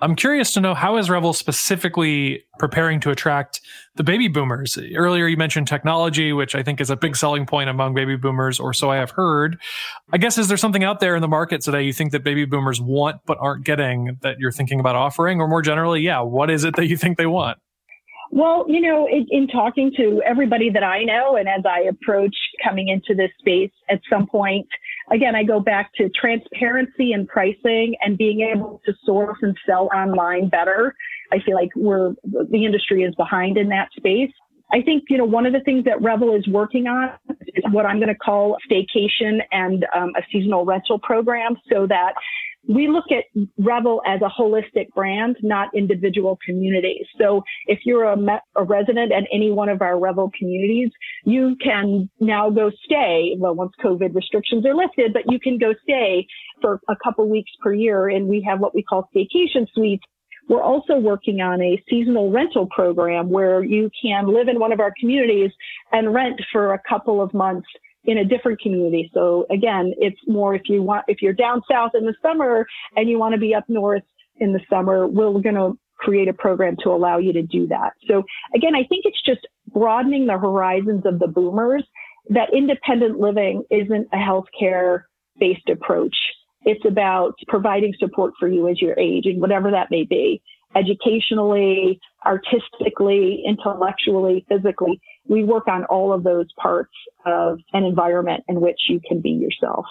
I'm 0.00 0.14
curious 0.14 0.52
to 0.52 0.60
know 0.60 0.74
how 0.74 0.96
is 0.96 1.10
Revel 1.10 1.32
specifically 1.32 2.44
preparing 2.60 3.00
to 3.00 3.10
attract 3.10 3.60
the 3.96 4.04
baby 4.04 4.28
boomers? 4.28 4.78
Earlier 4.94 5.26
you 5.26 5.36
mentioned 5.36 5.66
technology, 5.66 6.32
which 6.32 6.54
I 6.54 6.62
think 6.62 6.80
is 6.80 6.88
a 6.88 6.96
big 6.96 7.16
selling 7.16 7.46
point 7.46 7.68
among 7.68 7.94
baby 7.94 8.16
boomers, 8.16 8.60
or 8.60 8.72
so 8.72 8.90
I 8.90 8.96
have 8.96 9.10
heard. 9.10 9.58
I 10.12 10.18
guess 10.18 10.38
is 10.38 10.46
there 10.46 10.56
something 10.56 10.84
out 10.84 11.00
there 11.00 11.16
in 11.16 11.22
the 11.22 11.28
market 11.28 11.62
today 11.62 11.82
you 11.82 11.92
think 11.92 12.12
that 12.12 12.22
baby 12.22 12.44
boomers 12.44 12.80
want 12.80 13.22
but 13.26 13.38
aren't 13.40 13.64
getting 13.64 14.18
that 14.22 14.38
you're 14.38 14.52
thinking 14.52 14.78
about 14.78 14.94
offering? 14.94 15.40
Or 15.40 15.48
more 15.48 15.62
generally, 15.62 16.00
yeah, 16.00 16.20
what 16.20 16.48
is 16.48 16.62
it 16.62 16.76
that 16.76 16.86
you 16.86 16.96
think 16.96 17.18
they 17.18 17.26
want? 17.26 17.58
Well, 18.30 18.66
you 18.68 18.80
know, 18.80 19.08
in, 19.08 19.26
in, 19.30 19.48
talking 19.48 19.90
to 19.96 20.22
everybody 20.24 20.68
that 20.70 20.84
I 20.84 21.02
know, 21.02 21.36
and 21.36 21.48
as 21.48 21.62
I 21.64 21.80
approach 21.88 22.36
coming 22.62 22.88
into 22.88 23.14
this 23.14 23.30
space 23.38 23.72
at 23.88 24.00
some 24.10 24.26
point, 24.26 24.68
again, 25.10 25.34
I 25.34 25.42
go 25.42 25.60
back 25.60 25.92
to 25.94 26.08
transparency 26.10 27.12
and 27.12 27.26
pricing 27.28 27.96
and 28.00 28.16
being 28.16 28.40
able 28.40 28.80
to 28.86 28.92
source 29.04 29.38
and 29.42 29.56
sell 29.66 29.88
online 29.94 30.48
better. 30.48 30.94
I 31.32 31.38
feel 31.44 31.54
like 31.54 31.70
we're, 31.74 32.14
the 32.24 32.64
industry 32.64 33.02
is 33.02 33.14
behind 33.14 33.56
in 33.56 33.68
that 33.68 33.88
space. 33.96 34.30
I 34.70 34.82
think, 34.82 35.04
you 35.08 35.16
know, 35.16 35.24
one 35.24 35.46
of 35.46 35.52
the 35.52 35.60
things 35.60 35.84
that 35.84 36.00
Revel 36.02 36.34
is 36.36 36.46
working 36.46 36.86
on 36.86 37.10
is 37.46 37.64
what 37.70 37.86
I'm 37.86 37.96
going 37.96 38.08
to 38.08 38.14
call 38.14 38.56
staycation 38.70 39.40
and 39.50 39.86
um, 39.96 40.12
a 40.16 40.22
seasonal 40.30 40.66
rental 40.66 40.98
program 40.98 41.56
so 41.72 41.86
that 41.86 42.12
we 42.68 42.86
look 42.86 43.06
at 43.10 43.24
Revel 43.58 44.02
as 44.06 44.20
a 44.20 44.28
holistic 44.28 44.90
brand, 44.94 45.36
not 45.42 45.74
individual 45.74 46.38
communities. 46.44 47.06
So 47.18 47.42
if 47.66 47.80
you're 47.84 48.04
a, 48.04 48.18
a, 48.56 48.62
resident 48.62 49.10
at 49.10 49.24
any 49.32 49.50
one 49.50 49.70
of 49.70 49.80
our 49.80 49.98
Revel 49.98 50.30
communities, 50.38 50.90
you 51.24 51.56
can 51.64 52.10
now 52.20 52.50
go 52.50 52.70
stay. 52.84 53.34
Well, 53.38 53.54
once 53.54 53.72
COVID 53.82 54.14
restrictions 54.14 54.66
are 54.66 54.74
lifted, 54.74 55.14
but 55.14 55.22
you 55.32 55.40
can 55.40 55.56
go 55.56 55.72
stay 55.82 56.26
for 56.60 56.80
a 56.90 56.96
couple 57.02 57.26
weeks 57.28 57.50
per 57.62 57.72
year. 57.72 58.08
And 58.08 58.28
we 58.28 58.44
have 58.46 58.60
what 58.60 58.74
we 58.74 58.82
call 58.82 59.08
staycation 59.16 59.66
suites. 59.74 60.04
We're 60.48 60.62
also 60.62 60.98
working 60.98 61.40
on 61.40 61.62
a 61.62 61.82
seasonal 61.88 62.30
rental 62.30 62.66
program 62.66 63.30
where 63.30 63.64
you 63.64 63.90
can 64.00 64.26
live 64.26 64.48
in 64.48 64.58
one 64.58 64.72
of 64.72 64.80
our 64.80 64.92
communities 64.98 65.50
and 65.92 66.14
rent 66.14 66.40
for 66.52 66.74
a 66.74 66.80
couple 66.88 67.22
of 67.22 67.32
months 67.32 67.68
in 68.04 68.18
a 68.18 68.24
different 68.24 68.60
community. 68.60 69.10
So 69.12 69.46
again, 69.50 69.92
it's 69.98 70.20
more 70.26 70.54
if 70.54 70.62
you 70.66 70.82
want, 70.82 71.04
if 71.08 71.20
you're 71.20 71.32
down 71.32 71.62
south 71.70 71.92
in 71.94 72.06
the 72.06 72.14
summer 72.22 72.66
and 72.96 73.08
you 73.08 73.18
want 73.18 73.34
to 73.34 73.40
be 73.40 73.54
up 73.54 73.64
north 73.68 74.04
in 74.36 74.52
the 74.52 74.60
summer, 74.70 75.06
we're 75.06 75.40
going 75.40 75.54
to 75.54 75.78
create 75.96 76.28
a 76.28 76.32
program 76.32 76.76
to 76.84 76.90
allow 76.90 77.18
you 77.18 77.32
to 77.32 77.42
do 77.42 77.66
that. 77.66 77.92
So 78.06 78.22
again, 78.54 78.74
I 78.74 78.84
think 78.84 79.04
it's 79.04 79.20
just 79.22 79.46
broadening 79.72 80.26
the 80.26 80.38
horizons 80.38 81.04
of 81.04 81.18
the 81.18 81.26
boomers 81.26 81.84
that 82.30 82.52
independent 82.54 83.18
living 83.18 83.64
isn't 83.70 84.08
a 84.12 84.16
healthcare 84.16 85.04
based 85.38 85.68
approach. 85.68 86.14
It's 86.62 86.84
about 86.86 87.34
providing 87.46 87.94
support 87.98 88.34
for 88.38 88.48
you 88.48 88.68
as 88.68 88.80
you 88.80 88.94
age 88.98 89.26
and 89.26 89.40
whatever 89.40 89.70
that 89.70 89.90
may 89.90 90.04
be, 90.04 90.42
educationally, 90.76 92.00
artistically, 92.26 93.42
intellectually, 93.46 94.44
physically 94.48 95.00
we 95.28 95.44
work 95.44 95.68
on 95.68 95.84
all 95.84 96.12
of 96.12 96.24
those 96.24 96.46
parts 96.60 96.92
of 97.26 97.58
an 97.72 97.84
environment 97.84 98.44
in 98.48 98.60
which 98.60 98.80
you 98.88 99.00
can 99.06 99.20
be 99.20 99.30
yourself. 99.30 99.84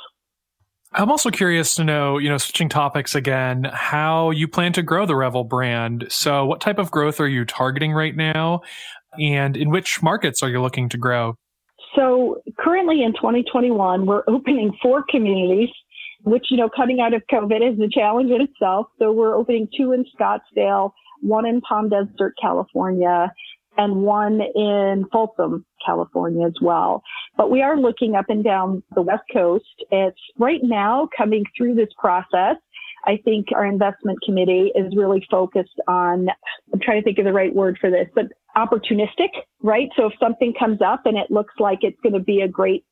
I'm 0.93 1.11
also 1.11 1.29
curious 1.29 1.75
to 1.75 1.83
know, 1.83 2.17
you 2.17 2.29
know, 2.29 2.37
switching 2.37 2.69
topics 2.69 3.13
again, 3.13 3.65
how 3.73 4.31
you 4.31 4.47
plan 4.47 4.73
to 4.73 4.81
grow 4.81 5.05
the 5.05 5.15
Revel 5.15 5.43
brand. 5.43 6.07
So, 6.09 6.45
what 6.45 6.61
type 6.61 6.79
of 6.79 6.91
growth 6.91 7.19
are 7.19 7.27
you 7.27 7.45
targeting 7.45 7.91
right 7.91 8.15
now? 8.15 8.61
And 9.19 9.57
in 9.57 9.69
which 9.69 10.01
markets 10.01 10.41
are 10.41 10.49
you 10.49 10.61
looking 10.61 10.89
to 10.89 10.97
grow? 10.97 11.35
So, 11.95 12.41
currently 12.57 13.03
in 13.03 13.13
2021, 13.13 14.05
we're 14.05 14.23
opening 14.27 14.71
four 14.81 15.03
communities, 15.09 15.69
which, 16.23 16.45
you 16.49 16.57
know, 16.57 16.69
coming 16.69 17.01
out 17.01 17.13
of 17.13 17.21
COVID 17.31 17.73
is 17.73 17.79
a 17.79 17.89
challenge 17.89 18.31
in 18.31 18.41
itself. 18.41 18.87
So, 18.97 19.11
we're 19.11 19.35
opening 19.35 19.67
two 19.75 19.91
in 19.91 20.05
Scottsdale, 20.17 20.91
one 21.21 21.45
in 21.45 21.59
Palm 21.61 21.89
Desert, 21.89 22.33
California, 22.41 23.31
and 23.77 23.97
one 23.97 24.41
in 24.55 25.05
Folsom, 25.11 25.65
California 25.85 26.45
as 26.45 26.55
well. 26.61 27.03
But 27.37 27.51
we 27.51 27.61
are 27.61 27.77
looking 27.77 28.15
up 28.15 28.25
and 28.29 28.43
down 28.43 28.83
the 28.95 29.01
West 29.01 29.23
Coast. 29.31 29.65
It's 29.91 30.19
right 30.37 30.61
now 30.63 31.07
coming 31.15 31.43
through 31.55 31.75
this 31.75 31.89
process. 31.99 32.57
I 33.05 33.17
think 33.23 33.47
our 33.55 33.65
investment 33.65 34.19
committee 34.25 34.71
is 34.75 34.95
really 34.95 35.25
focused 35.31 35.79
on, 35.87 36.27
I'm 36.73 36.79
trying 36.81 37.01
to 37.01 37.05
think 37.05 37.19
of 37.19 37.25
the 37.25 37.33
right 37.33 37.53
word 37.53 37.77
for 37.79 37.89
this, 37.89 38.07
but 38.13 38.25
opportunistic, 38.57 39.29
right? 39.61 39.87
So 39.95 40.07
if 40.07 40.13
something 40.19 40.53
comes 40.59 40.81
up 40.81 41.05
and 41.05 41.17
it 41.17 41.31
looks 41.31 41.53
like 41.59 41.79
it's 41.81 41.99
going 42.01 42.13
to 42.13 42.19
be 42.19 42.41
a 42.41 42.47
great 42.47 42.83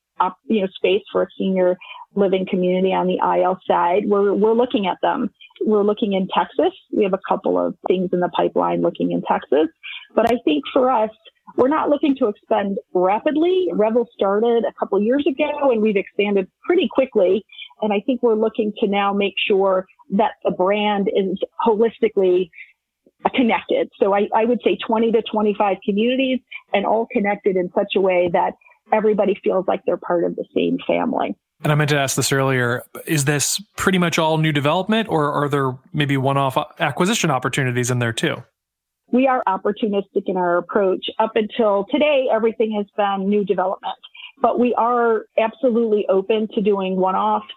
you 0.48 0.62
know, 0.62 0.67
space 0.76 1.02
for 1.12 1.24
a 1.24 1.28
senior 1.38 1.76
living 2.15 2.45
community 2.50 2.93
on 2.93 3.08
the 3.08 3.17
IL 3.17 3.60
side, 3.67 4.04
we're, 4.06 4.34
we're 4.34 4.54
looking 4.54 4.88
at 4.88 4.98
them. 5.02 5.30
We're 5.65 5.84
looking 5.84 6.13
in 6.13 6.28
Texas. 6.34 6.74
We 6.95 7.04
have 7.04 7.13
a 7.13 7.19
couple 7.28 7.60
of 7.60 7.76
things 7.88 8.10
in 8.13 8.19
the 8.19 8.30
pipeline 8.30 8.82
looking 8.82 9.12
in 9.12 9.21
Texas. 9.24 9.67
But 10.15 10.32
I 10.32 10.38
think 10.45 10.63
for 10.73 10.89
us, 10.89 11.10
we're 11.58 11.67
not 11.67 11.89
looking 11.89 12.15
to 12.17 12.28
expand 12.28 12.78
rapidly. 12.93 13.67
Revel 13.73 14.08
started 14.13 14.63
a 14.65 14.73
couple 14.80 14.99
years 15.01 15.25
ago 15.28 15.71
and 15.71 15.82
we've 15.82 15.95
expanded 15.95 16.47
pretty 16.63 16.89
quickly. 16.91 17.45
And 17.82 17.93
I 17.93 18.01
think 18.06 18.23
we're 18.23 18.36
looking 18.36 18.73
to 18.80 18.88
now 18.88 19.13
make 19.13 19.36
sure 19.47 19.86
that 20.12 20.32
the 20.43 20.51
brand 20.51 21.10
is 21.13 21.38
holistically 21.65 22.49
connected. 23.34 23.89
So 23.99 24.13
I, 24.13 24.28
I 24.36 24.45
would 24.45 24.60
say 24.63 24.78
20 24.86 25.12
to 25.12 25.21
25 25.21 25.78
communities 25.86 26.39
and 26.73 26.86
all 26.86 27.08
connected 27.12 27.56
in 27.56 27.71
such 27.75 27.95
a 27.95 28.01
way 28.01 28.30
that 28.34 28.54
everybody 28.93 29.38
feels 29.43 29.65
like 29.67 29.82
they're 29.86 29.97
part 29.97 30.23
of 30.23 30.36
the 30.36 30.45
same 30.56 30.78
family. 30.86 31.36
And 31.63 31.71
I 31.71 31.75
meant 31.75 31.89
to 31.91 31.97
ask 31.97 32.15
this 32.15 32.32
earlier. 32.32 32.84
Is 33.08 33.25
this 33.25 33.62
pretty 33.78 33.97
much 33.97 34.19
all 34.19 34.38
new 34.38 34.51
development, 34.51 35.08
or 35.10 35.32
are 35.32 35.49
there 35.49 35.71
maybe 35.93 36.17
one 36.17 36.38
off 36.38 36.58
acquisition 36.80 37.32
opportunities 37.32 37.89
in 37.89 37.99
there 37.99 38.13
too? 38.13 38.43
We 39.11 39.27
are 39.27 39.43
opportunistic 39.47 40.23
in 40.27 40.37
our 40.37 40.57
approach. 40.57 41.05
Up 41.19 41.31
until 41.35 41.85
today, 41.91 42.27
everything 42.31 42.73
has 42.77 42.85
been 42.97 43.29
new 43.29 43.45
development, 43.45 43.97
but 44.41 44.59
we 44.59 44.73
are 44.75 45.25
absolutely 45.37 46.05
open 46.09 46.47
to 46.55 46.61
doing 46.61 46.95
one 46.95 47.15
offs 47.15 47.47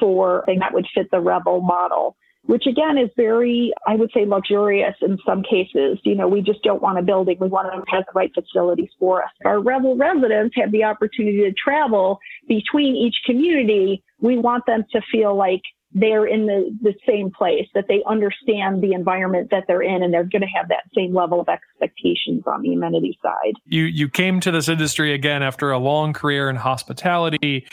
for 0.00 0.44
thing 0.46 0.58
that 0.60 0.72
would 0.72 0.86
fit 0.94 1.10
the 1.10 1.20
Revel 1.20 1.60
model 1.60 2.16
which 2.46 2.66
again 2.66 2.98
is 2.98 3.10
very, 3.16 3.72
I 3.86 3.96
would 3.96 4.10
say, 4.12 4.26
luxurious 4.26 4.94
in 5.00 5.18
some 5.26 5.42
cases. 5.42 5.98
You 6.02 6.14
know, 6.14 6.28
we 6.28 6.42
just 6.42 6.62
don't 6.62 6.82
want 6.82 6.98
a 6.98 7.02
building. 7.02 7.36
We 7.40 7.48
want 7.48 7.72
to 7.72 7.96
have 7.96 8.04
the 8.06 8.12
right 8.14 8.30
facilities 8.34 8.90
for 8.98 9.22
us. 9.22 9.30
Our 9.44 9.60
Revel 9.60 9.96
residents 9.96 10.54
have 10.56 10.70
the 10.70 10.84
opportunity 10.84 11.38
to 11.38 11.52
travel 11.52 12.18
between 12.46 12.96
each 12.96 13.16
community. 13.24 14.02
We 14.20 14.36
want 14.36 14.66
them 14.66 14.84
to 14.92 15.00
feel 15.10 15.34
like 15.34 15.62
they're 15.94 16.26
in 16.26 16.46
the, 16.46 16.76
the 16.82 16.94
same 17.06 17.30
place, 17.30 17.66
that 17.74 17.86
they 17.88 18.02
understand 18.06 18.82
the 18.82 18.92
environment 18.92 19.48
that 19.50 19.64
they're 19.66 19.82
in, 19.82 20.02
and 20.02 20.12
they're 20.12 20.24
going 20.24 20.42
to 20.42 20.48
have 20.48 20.68
that 20.68 20.84
same 20.94 21.14
level 21.14 21.40
of 21.40 21.48
expectations 21.48 22.42
on 22.46 22.62
the 22.62 22.74
amenity 22.74 23.18
side. 23.22 23.54
You 23.66 23.84
you 23.84 24.08
came 24.08 24.40
to 24.40 24.50
this 24.50 24.68
industry 24.68 25.14
again 25.14 25.42
after 25.42 25.70
a 25.70 25.78
long 25.78 26.12
career 26.12 26.50
in 26.50 26.56
hospitality. 26.56 27.66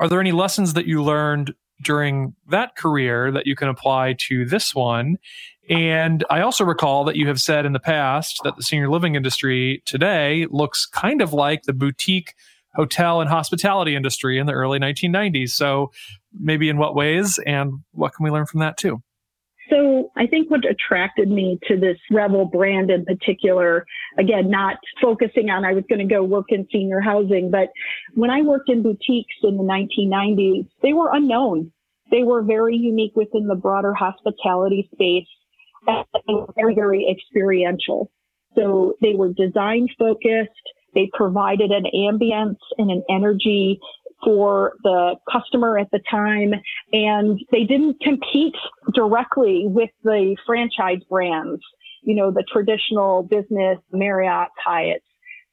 Are 0.00 0.08
there 0.08 0.20
any 0.20 0.32
lessons 0.32 0.72
that 0.74 0.86
you 0.86 1.02
learned 1.02 1.54
during 1.82 2.34
that 2.48 2.76
career 2.76 3.30
that 3.32 3.46
you 3.46 3.56
can 3.56 3.68
apply 3.68 4.16
to 4.28 4.44
this 4.44 4.74
one. 4.74 5.18
And 5.68 6.24
I 6.28 6.40
also 6.40 6.64
recall 6.64 7.04
that 7.04 7.16
you 7.16 7.26
have 7.28 7.40
said 7.40 7.64
in 7.64 7.72
the 7.72 7.80
past 7.80 8.40
that 8.44 8.56
the 8.56 8.62
senior 8.62 8.90
living 8.90 9.14
industry 9.14 9.82
today 9.86 10.46
looks 10.50 10.86
kind 10.86 11.22
of 11.22 11.32
like 11.32 11.62
the 11.62 11.72
boutique 11.72 12.34
hotel 12.74 13.20
and 13.20 13.30
hospitality 13.30 13.94
industry 13.96 14.38
in 14.38 14.46
the 14.46 14.52
early 14.52 14.78
1990s. 14.78 15.50
So, 15.50 15.92
maybe 16.38 16.68
in 16.68 16.78
what 16.78 16.94
ways, 16.94 17.38
and 17.46 17.82
what 17.92 18.14
can 18.14 18.24
we 18.24 18.30
learn 18.30 18.46
from 18.46 18.60
that 18.60 18.76
too? 18.76 19.02
So 19.70 20.10
I 20.16 20.26
think 20.26 20.50
what 20.50 20.60
attracted 20.68 21.30
me 21.30 21.58
to 21.68 21.76
this 21.78 21.96
Revel 22.10 22.44
brand 22.44 22.90
in 22.90 23.04
particular, 23.04 23.86
again, 24.18 24.50
not 24.50 24.76
focusing 25.00 25.48
on 25.48 25.64
I 25.64 25.72
was 25.72 25.84
going 25.88 26.06
to 26.06 26.14
go 26.14 26.22
work 26.22 26.46
in 26.50 26.66
senior 26.70 27.00
housing, 27.00 27.50
but 27.50 27.70
when 28.14 28.30
I 28.30 28.42
worked 28.42 28.68
in 28.68 28.82
boutiques 28.82 29.34
in 29.42 29.56
the 29.56 29.62
1990s, 29.62 30.68
they 30.82 30.92
were 30.92 31.10
unknown. 31.12 31.72
They 32.10 32.24
were 32.24 32.42
very 32.42 32.76
unique 32.76 33.16
within 33.16 33.46
the 33.46 33.54
broader 33.54 33.94
hospitality 33.94 34.88
space 34.92 35.26
and 35.86 36.04
they 36.26 36.34
were 36.34 36.52
very, 36.54 36.74
very 36.74 37.08
experiential. 37.10 38.10
So 38.54 38.94
they 39.00 39.14
were 39.14 39.32
design 39.32 39.88
focused. 39.98 40.50
They 40.94 41.10
provided 41.12 41.70
an 41.70 41.84
ambience 41.94 42.58
and 42.78 42.90
an 42.90 43.02
energy 43.08 43.80
for 44.24 44.72
the 44.82 45.16
customer 45.30 45.78
at 45.78 45.90
the 45.90 46.00
time. 46.10 46.54
And 46.92 47.40
they 47.52 47.64
didn't 47.64 48.00
compete 48.00 48.54
directly 48.94 49.64
with 49.66 49.90
the 50.02 50.36
franchise 50.46 51.02
brands, 51.10 51.60
you 52.02 52.14
know, 52.14 52.30
the 52.30 52.44
traditional 52.50 53.22
business, 53.22 53.78
Marriott, 53.92 54.48
Hyatt, 54.64 55.02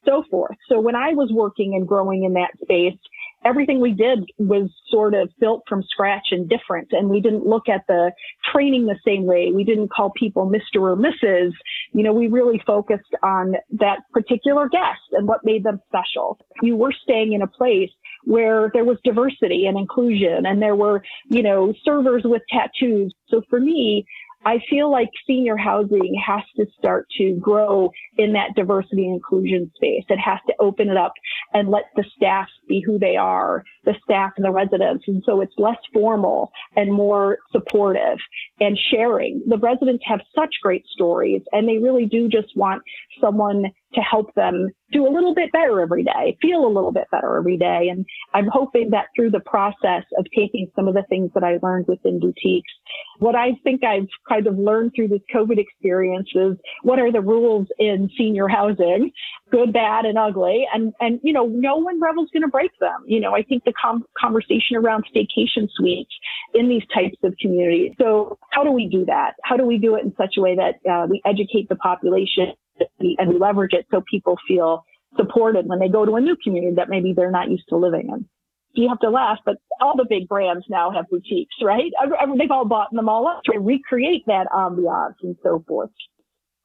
so 0.05 0.23
forth. 0.31 0.55
So 0.69 0.79
when 0.79 0.95
I 0.95 1.09
was 1.09 1.31
working 1.33 1.75
and 1.75 1.87
growing 1.87 2.23
in 2.23 2.33
that 2.33 2.51
space, 2.61 2.97
everything 3.45 3.79
we 3.79 3.91
did 3.91 4.31
was 4.37 4.69
sort 4.89 5.13
of 5.13 5.29
built 5.39 5.63
from 5.67 5.83
scratch 5.83 6.27
and 6.31 6.49
different. 6.49 6.89
And 6.91 7.09
we 7.09 7.21
didn't 7.21 7.45
look 7.45 7.69
at 7.69 7.85
the 7.87 8.11
training 8.51 8.85
the 8.85 8.99
same 9.05 9.25
way. 9.25 9.51
We 9.53 9.63
didn't 9.63 9.91
call 9.91 10.11
people 10.11 10.49
Mr. 10.49 10.81
or 10.81 10.95
Mrs. 10.95 11.51
You 11.93 12.03
know, 12.03 12.13
we 12.13 12.27
really 12.27 12.61
focused 12.65 13.15
on 13.23 13.55
that 13.79 13.99
particular 14.11 14.69
guest 14.69 15.01
and 15.13 15.27
what 15.27 15.43
made 15.43 15.63
them 15.63 15.79
special. 15.87 16.37
You 16.61 16.75
were 16.75 16.93
staying 17.03 17.33
in 17.33 17.41
a 17.41 17.47
place 17.47 17.89
where 18.23 18.69
there 18.73 18.85
was 18.85 18.97
diversity 19.03 19.65
and 19.65 19.77
inclusion 19.77 20.45
and 20.45 20.61
there 20.61 20.75
were, 20.75 21.03
you 21.29 21.41
know, 21.41 21.73
servers 21.83 22.21
with 22.23 22.41
tattoos. 22.49 23.13
So 23.29 23.41
for 23.49 23.59
me, 23.59 24.05
I 24.45 24.59
feel 24.69 24.91
like 24.91 25.09
senior 25.27 25.55
housing 25.55 26.19
has 26.25 26.41
to 26.57 26.65
start 26.77 27.07
to 27.17 27.35
grow 27.39 27.91
in 28.17 28.33
that 28.33 28.55
diversity 28.55 29.05
and 29.05 29.15
inclusion 29.15 29.71
space. 29.75 30.03
It 30.09 30.19
has 30.19 30.39
to 30.47 30.55
open 30.59 30.89
it 30.89 30.97
up 30.97 31.13
and 31.53 31.69
let 31.69 31.83
the 31.95 32.03
staff 32.15 32.47
be 32.67 32.81
who 32.85 32.97
they 32.97 33.15
are, 33.15 33.63
the 33.85 33.93
staff 34.03 34.31
and 34.37 34.45
the 34.45 34.51
residents. 34.51 35.05
And 35.07 35.21
so 35.25 35.41
it's 35.41 35.53
less 35.57 35.77
formal 35.93 36.51
and 36.75 36.91
more 36.91 37.37
supportive 37.51 38.17
and 38.59 38.77
sharing. 38.91 39.43
The 39.47 39.57
residents 39.57 40.03
have 40.07 40.21
such 40.35 40.55
great 40.63 40.85
stories 40.87 41.41
and 41.51 41.67
they 41.67 41.77
really 41.77 42.05
do 42.05 42.27
just 42.27 42.55
want 42.55 42.81
someone 43.19 43.65
to 43.93 44.01
help 44.01 44.33
them 44.35 44.69
do 44.91 45.07
a 45.07 45.11
little 45.11 45.33
bit 45.33 45.51
better 45.51 45.81
every 45.81 46.03
day, 46.03 46.37
feel 46.41 46.65
a 46.65 46.67
little 46.67 46.91
bit 46.91 47.07
better 47.11 47.37
every 47.37 47.57
day. 47.57 47.87
And 47.89 48.05
I'm 48.33 48.47
hoping 48.51 48.89
that 48.91 49.07
through 49.15 49.31
the 49.31 49.41
process 49.41 50.03
of 50.17 50.25
taking 50.35 50.71
some 50.75 50.87
of 50.87 50.93
the 50.93 51.03
things 51.09 51.31
that 51.33 51.43
I 51.43 51.59
learned 51.61 51.87
within 51.87 52.19
boutiques, 52.19 52.71
what 53.19 53.35
I 53.35 53.51
think 53.63 53.83
I've 53.83 54.07
kind 54.27 54.47
of 54.47 54.57
learned 54.57 54.93
through 54.95 55.09
this 55.09 55.21
COVID 55.33 55.57
experience 55.57 56.29
is 56.33 56.57
what 56.83 56.99
are 56.99 57.11
the 57.11 57.21
rules 57.21 57.67
in 57.77 58.09
senior 58.17 58.47
housing, 58.47 59.11
good, 59.51 59.73
bad, 59.73 60.05
and 60.05 60.17
ugly. 60.17 60.65
And, 60.73 60.93
and, 60.99 61.19
you 61.23 61.33
know, 61.33 61.45
no 61.45 61.75
one 61.75 62.01
Revel's 62.01 62.29
going 62.31 62.43
to 62.43 62.49
break 62.49 62.71
them. 62.79 63.03
You 63.05 63.19
know, 63.19 63.35
I 63.35 63.43
think 63.43 63.63
the 63.63 63.73
com- 63.79 64.05
conversation 64.19 64.75
around 64.75 65.05
staycation 65.15 65.69
suites 65.75 66.11
in 66.53 66.67
these 66.67 66.83
types 66.93 67.17
of 67.23 67.35
communities. 67.39 67.91
So 67.99 68.37
how 68.51 68.63
do 68.63 68.71
we 68.71 68.87
do 68.87 69.05
that? 69.05 69.33
How 69.43 69.57
do 69.57 69.65
we 69.65 69.77
do 69.77 69.95
it 69.95 70.03
in 70.03 70.13
such 70.17 70.35
a 70.37 70.41
way 70.41 70.55
that 70.55 70.75
uh, 70.89 71.07
we 71.09 71.21
educate 71.25 71.69
the 71.69 71.75
population 71.75 72.53
and 72.99 73.29
we 73.29 73.37
leverage 73.37 73.73
it 73.73 73.85
so 73.91 74.01
people 74.09 74.37
feel 74.47 74.83
supported 75.17 75.67
when 75.67 75.79
they 75.79 75.89
go 75.89 76.05
to 76.05 76.15
a 76.15 76.21
new 76.21 76.35
community 76.43 76.75
that 76.75 76.89
maybe 76.89 77.13
they're 77.13 77.31
not 77.31 77.49
used 77.49 77.67
to 77.69 77.77
living 77.77 78.09
in. 78.09 78.27
You 78.73 78.87
have 78.89 78.99
to 78.99 79.09
laugh, 79.09 79.39
but 79.45 79.57
all 79.81 79.95
the 79.97 80.05
big 80.07 80.27
brands 80.27 80.65
now 80.69 80.91
have 80.91 81.09
boutiques, 81.09 81.55
right? 81.61 81.91
They've 82.37 82.51
all 82.51 82.65
bought 82.65 82.87
them 82.91 83.09
all 83.09 83.27
up 83.27 83.43
to 83.45 83.59
recreate 83.59 84.23
that 84.27 84.47
ambiance 84.53 85.15
and 85.23 85.35
so 85.43 85.63
forth. 85.67 85.89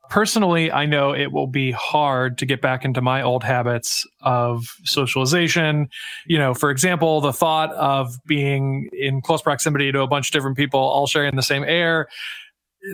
Personally, 0.09 0.71
I 0.71 0.87
know 0.87 1.13
it 1.13 1.33
will 1.33 1.49
be 1.49 1.73
hard 1.73 2.39
to 2.39 2.47
get 2.47 2.63
back 2.63 2.85
into 2.85 3.03
my 3.03 3.23
old 3.23 3.43
habits 3.43 4.07
of 4.21 4.65
socialization. 4.85 5.89
You 6.27 6.39
know, 6.39 6.55
for 6.55 6.71
example, 6.71 7.21
the 7.21 7.33
thought 7.33 7.73
of 7.73 8.15
being 8.25 8.89
in 8.93 9.21
close 9.21 9.43
proximity 9.43 9.91
to 9.91 10.03
a 10.03 10.07
bunch 10.07 10.29
of 10.29 10.33
different 10.33 10.57
people 10.57 10.79
all 10.79 11.09
sharing 11.09 11.35
the 11.35 11.43
same 11.43 11.65
air 11.65 12.07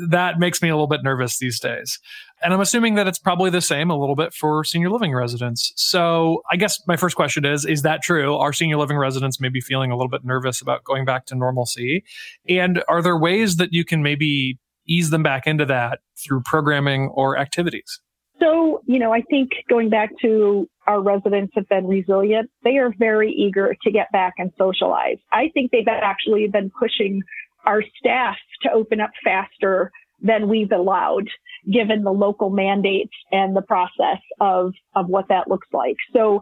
that 0.08 0.38
makes 0.38 0.62
me 0.62 0.68
a 0.68 0.74
little 0.74 0.86
bit 0.86 1.02
nervous 1.02 1.38
these 1.38 1.60
days. 1.60 1.98
And 2.42 2.52
I'm 2.52 2.60
assuming 2.60 2.94
that 2.96 3.06
it's 3.06 3.18
probably 3.18 3.50
the 3.50 3.60
same 3.60 3.90
a 3.90 3.98
little 3.98 4.16
bit 4.16 4.32
for 4.34 4.64
senior 4.64 4.90
living 4.90 5.14
residents. 5.14 5.72
So 5.76 6.42
I 6.50 6.56
guess 6.56 6.80
my 6.86 6.96
first 6.96 7.16
question 7.16 7.44
is, 7.44 7.64
is 7.64 7.82
that 7.82 8.02
true? 8.02 8.34
Are 8.36 8.52
senior 8.52 8.76
living 8.76 8.96
residents 8.96 9.40
maybe 9.40 9.60
feeling 9.60 9.90
a 9.90 9.96
little 9.96 10.10
bit 10.10 10.24
nervous 10.24 10.60
about 10.60 10.84
going 10.84 11.04
back 11.04 11.26
to 11.26 11.34
normalcy? 11.34 12.04
And 12.48 12.82
are 12.88 13.02
there 13.02 13.18
ways 13.18 13.56
that 13.56 13.72
you 13.72 13.84
can 13.84 14.02
maybe 14.02 14.58
ease 14.86 15.10
them 15.10 15.22
back 15.22 15.46
into 15.46 15.64
that 15.66 16.00
through 16.16 16.42
programming 16.42 17.08
or 17.08 17.38
activities? 17.38 18.00
So, 18.40 18.82
you 18.86 18.98
know, 18.98 19.12
I 19.12 19.22
think 19.22 19.50
going 19.68 19.88
back 19.88 20.10
to 20.22 20.68
our 20.88 21.00
residents 21.00 21.52
have 21.54 21.68
been 21.68 21.86
resilient. 21.86 22.50
They 22.64 22.78
are 22.78 22.92
very 22.98 23.30
eager 23.30 23.76
to 23.82 23.90
get 23.92 24.10
back 24.10 24.34
and 24.38 24.50
socialize. 24.58 25.18
I 25.30 25.50
think 25.54 25.70
they've 25.70 25.86
actually 25.86 26.48
been 26.48 26.70
pushing 26.76 27.22
our 27.64 27.82
staff 27.98 28.36
to 28.62 28.72
open 28.72 29.00
up 29.00 29.10
faster 29.24 29.90
than 30.20 30.48
we've 30.48 30.72
allowed 30.72 31.28
given 31.70 32.02
the 32.02 32.12
local 32.12 32.50
mandates 32.50 33.12
and 33.30 33.56
the 33.56 33.62
process 33.62 34.20
of, 34.40 34.72
of 34.94 35.08
what 35.08 35.28
that 35.28 35.48
looks 35.48 35.68
like. 35.72 35.96
So 36.12 36.40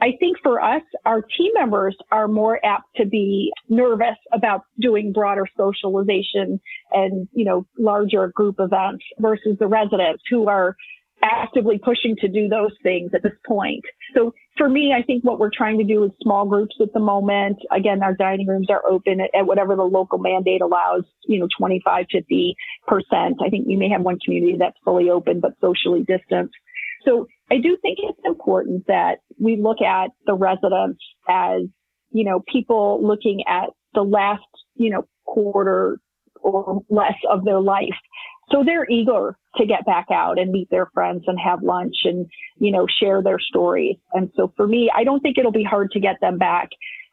I 0.00 0.12
think 0.20 0.36
for 0.42 0.62
us, 0.62 0.82
our 1.04 1.22
team 1.22 1.52
members 1.54 1.96
are 2.10 2.28
more 2.28 2.64
apt 2.64 2.84
to 2.96 3.06
be 3.06 3.52
nervous 3.68 4.16
about 4.32 4.62
doing 4.80 5.12
broader 5.12 5.46
socialization 5.56 6.60
and, 6.92 7.28
you 7.32 7.44
know, 7.44 7.66
larger 7.78 8.28
group 8.28 8.56
events 8.58 9.04
versus 9.18 9.56
the 9.58 9.66
residents 9.66 10.22
who 10.30 10.48
are 10.48 10.76
actively 11.22 11.78
pushing 11.78 12.16
to 12.16 12.28
do 12.28 12.48
those 12.48 12.72
things 12.82 13.10
at 13.14 13.22
this 13.22 13.32
point. 13.46 13.84
So 14.14 14.32
for 14.56 14.68
me, 14.68 14.94
I 14.96 15.02
think 15.02 15.24
what 15.24 15.38
we're 15.38 15.50
trying 15.54 15.78
to 15.78 15.84
do 15.84 16.04
is 16.04 16.10
small 16.22 16.46
groups 16.46 16.76
at 16.80 16.92
the 16.92 17.00
moment. 17.00 17.58
Again, 17.70 18.02
our 18.02 18.14
dining 18.14 18.46
rooms 18.46 18.68
are 18.70 18.84
open 18.86 19.20
at, 19.20 19.46
whatever 19.46 19.76
the 19.76 19.82
local 19.82 20.18
mandate 20.18 20.60
allows, 20.60 21.04
you 21.26 21.38
know, 21.38 21.48
25, 21.58 22.06
50%. 22.12 22.54
I 22.90 23.48
think 23.50 23.66
you 23.68 23.78
may 23.78 23.88
have 23.88 24.02
one 24.02 24.18
community 24.24 24.56
that's 24.58 24.76
fully 24.84 25.10
open, 25.10 25.40
but 25.40 25.52
socially 25.60 26.04
distanced. 26.04 26.54
So 27.04 27.26
I 27.50 27.58
do 27.58 27.76
think 27.80 27.98
it's 28.02 28.18
important 28.24 28.86
that 28.88 29.18
we 29.38 29.56
look 29.56 29.80
at 29.80 30.10
the 30.26 30.34
residents 30.34 31.00
as, 31.28 31.62
you 32.10 32.24
know, 32.24 32.42
people 32.52 33.00
looking 33.06 33.44
at 33.48 33.70
the 33.94 34.02
last, 34.02 34.42
you 34.74 34.90
know, 34.90 35.06
quarter 35.24 35.98
or 36.40 36.82
less 36.88 37.16
of 37.28 37.44
their 37.44 37.60
life 37.60 37.94
so 38.50 38.62
they're 38.64 38.86
eager 38.90 39.36
to 39.58 39.66
get 39.66 39.84
back 39.86 40.06
out 40.12 40.38
and 40.38 40.50
meet 40.50 40.68
their 40.70 40.86
friends 40.94 41.24
and 41.26 41.38
have 41.38 41.62
lunch 41.62 41.96
and, 42.04 42.26
you 42.58 42.72
know, 42.72 42.86
share 43.00 43.22
their 43.22 43.38
stories. 43.38 43.96
And 44.12 44.30
so 44.36 44.52
for 44.56 44.66
me, 44.66 44.90
I 44.94 45.04
don't 45.04 45.20
think 45.20 45.38
it'll 45.38 45.52
be 45.52 45.64
hard 45.64 45.90
to 45.92 46.00
get 46.00 46.16
them 46.20 46.38
back. 46.38 46.70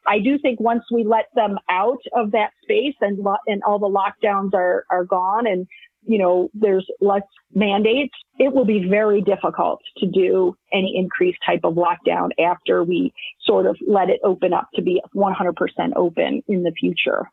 I 0.08 0.20
do 0.20 0.38
think 0.38 0.60
once 0.60 0.84
we 0.92 1.04
let 1.04 1.26
them 1.36 1.58
out 1.70 2.02
of 2.16 2.32
that 2.32 2.52
space 2.64 2.96
and 3.02 3.18
lo- 3.18 3.38
and 3.48 3.64
all 3.64 3.80
the 3.80 3.90
lockdowns 3.90 4.54
are 4.54 4.86
are 4.92 5.04
gone 5.04 5.48
and 5.48 5.68
you 6.06 6.20
know, 6.20 6.50
there's 6.54 6.86
less 7.02 7.24
mandates, 7.54 8.14
it 8.38 8.54
will 8.54 8.66
be 8.66 8.88
very 8.88 9.22
difficult 9.22 9.82
to 9.98 10.08
do 10.08 10.56
any 10.72 10.94
increased 10.98 11.40
type 11.46 11.62
of 11.64 11.76
lockdown 11.76 12.30
after 12.40 12.84
we 12.84 13.14
sort 13.42 13.66
of 13.66 13.76
let 13.88 14.10
it 14.10 14.20
open 14.24 14.54
up 14.54 14.68
to 14.76 14.82
be 14.82 15.02
100% 15.16 15.54
open 15.96 16.44
in 16.48 16.64
the 16.64 16.72
future. 16.80 17.24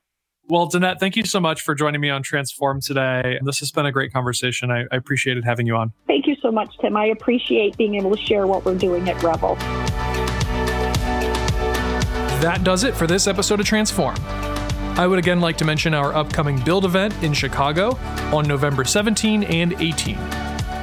Well, 0.49 0.69
Danette, 0.69 0.99
thank 0.99 1.17
you 1.17 1.25
so 1.25 1.41
much 1.41 1.63
for 1.63 1.75
joining 1.75 2.01
me 2.01 2.11
on 2.11 2.23
Transform 2.23 2.81
today. 2.81 3.39
This 3.45 3.61
has 3.61 3.71
been 3.71 3.87
a 3.87 3.93
great 3.93 4.13
conversation. 4.13 4.71
I, 4.71 4.83
I 4.91 4.97
appreciated 4.97 5.45
having 5.45 5.67
you 5.67 5.77
on. 5.77 5.93
Thank 6.07 6.27
you 6.27 6.37
so 6.43 6.51
much, 6.51 6.77
Tim. 6.81 6.97
I 6.97 7.07
appreciate 7.07 7.77
being 7.77 7.95
able 7.95 8.15
to 8.15 8.23
share 8.23 8.47
what 8.47 8.65
we're 8.65 8.75
doing 8.77 9.09
at 9.09 9.23
Revel. 9.23 9.55
That 12.43 12.65
does 12.65 12.83
it 12.83 12.95
for 12.95 13.07
this 13.07 13.29
episode 13.29 13.61
of 13.61 13.67
Transform. 13.67 14.17
I 14.99 15.07
would 15.07 15.19
again 15.19 15.41
like 15.41 15.57
to 15.59 15.65
mention 15.65 15.95
our 15.95 16.13
upcoming 16.13 16.63
Build 16.65 16.85
event 16.85 17.15
in 17.23 17.33
Chicago 17.33 17.97
on 18.37 18.47
November 18.47 18.85
17 18.85 19.45
and 19.45 19.73
18. 19.81 20.19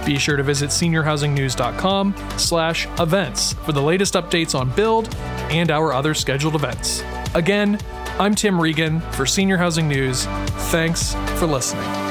Be 0.06 0.18
sure 0.18 0.38
to 0.38 0.44
visit 0.44 0.70
seniorhousingnews.com 0.70 2.16
slash 2.38 2.88
events 3.00 3.54
for 3.54 3.74
the 3.74 3.82
latest 3.82 4.16
updates 4.16 4.58
on 4.58 4.72
Build 4.72 5.14
and 5.52 5.70
our 5.70 5.94
other 5.94 6.14
scheduled 6.14 6.56
events. 6.56 7.04
Again, 7.36 7.78
I'm 8.20 8.36
Tim 8.36 8.60
Regan 8.60 9.00
for 9.14 9.26
Senior 9.26 9.56
Housing 9.56 9.88
News. 9.88 10.26
Thanks 10.72 11.14
for 11.40 11.46
listening. 11.46 12.09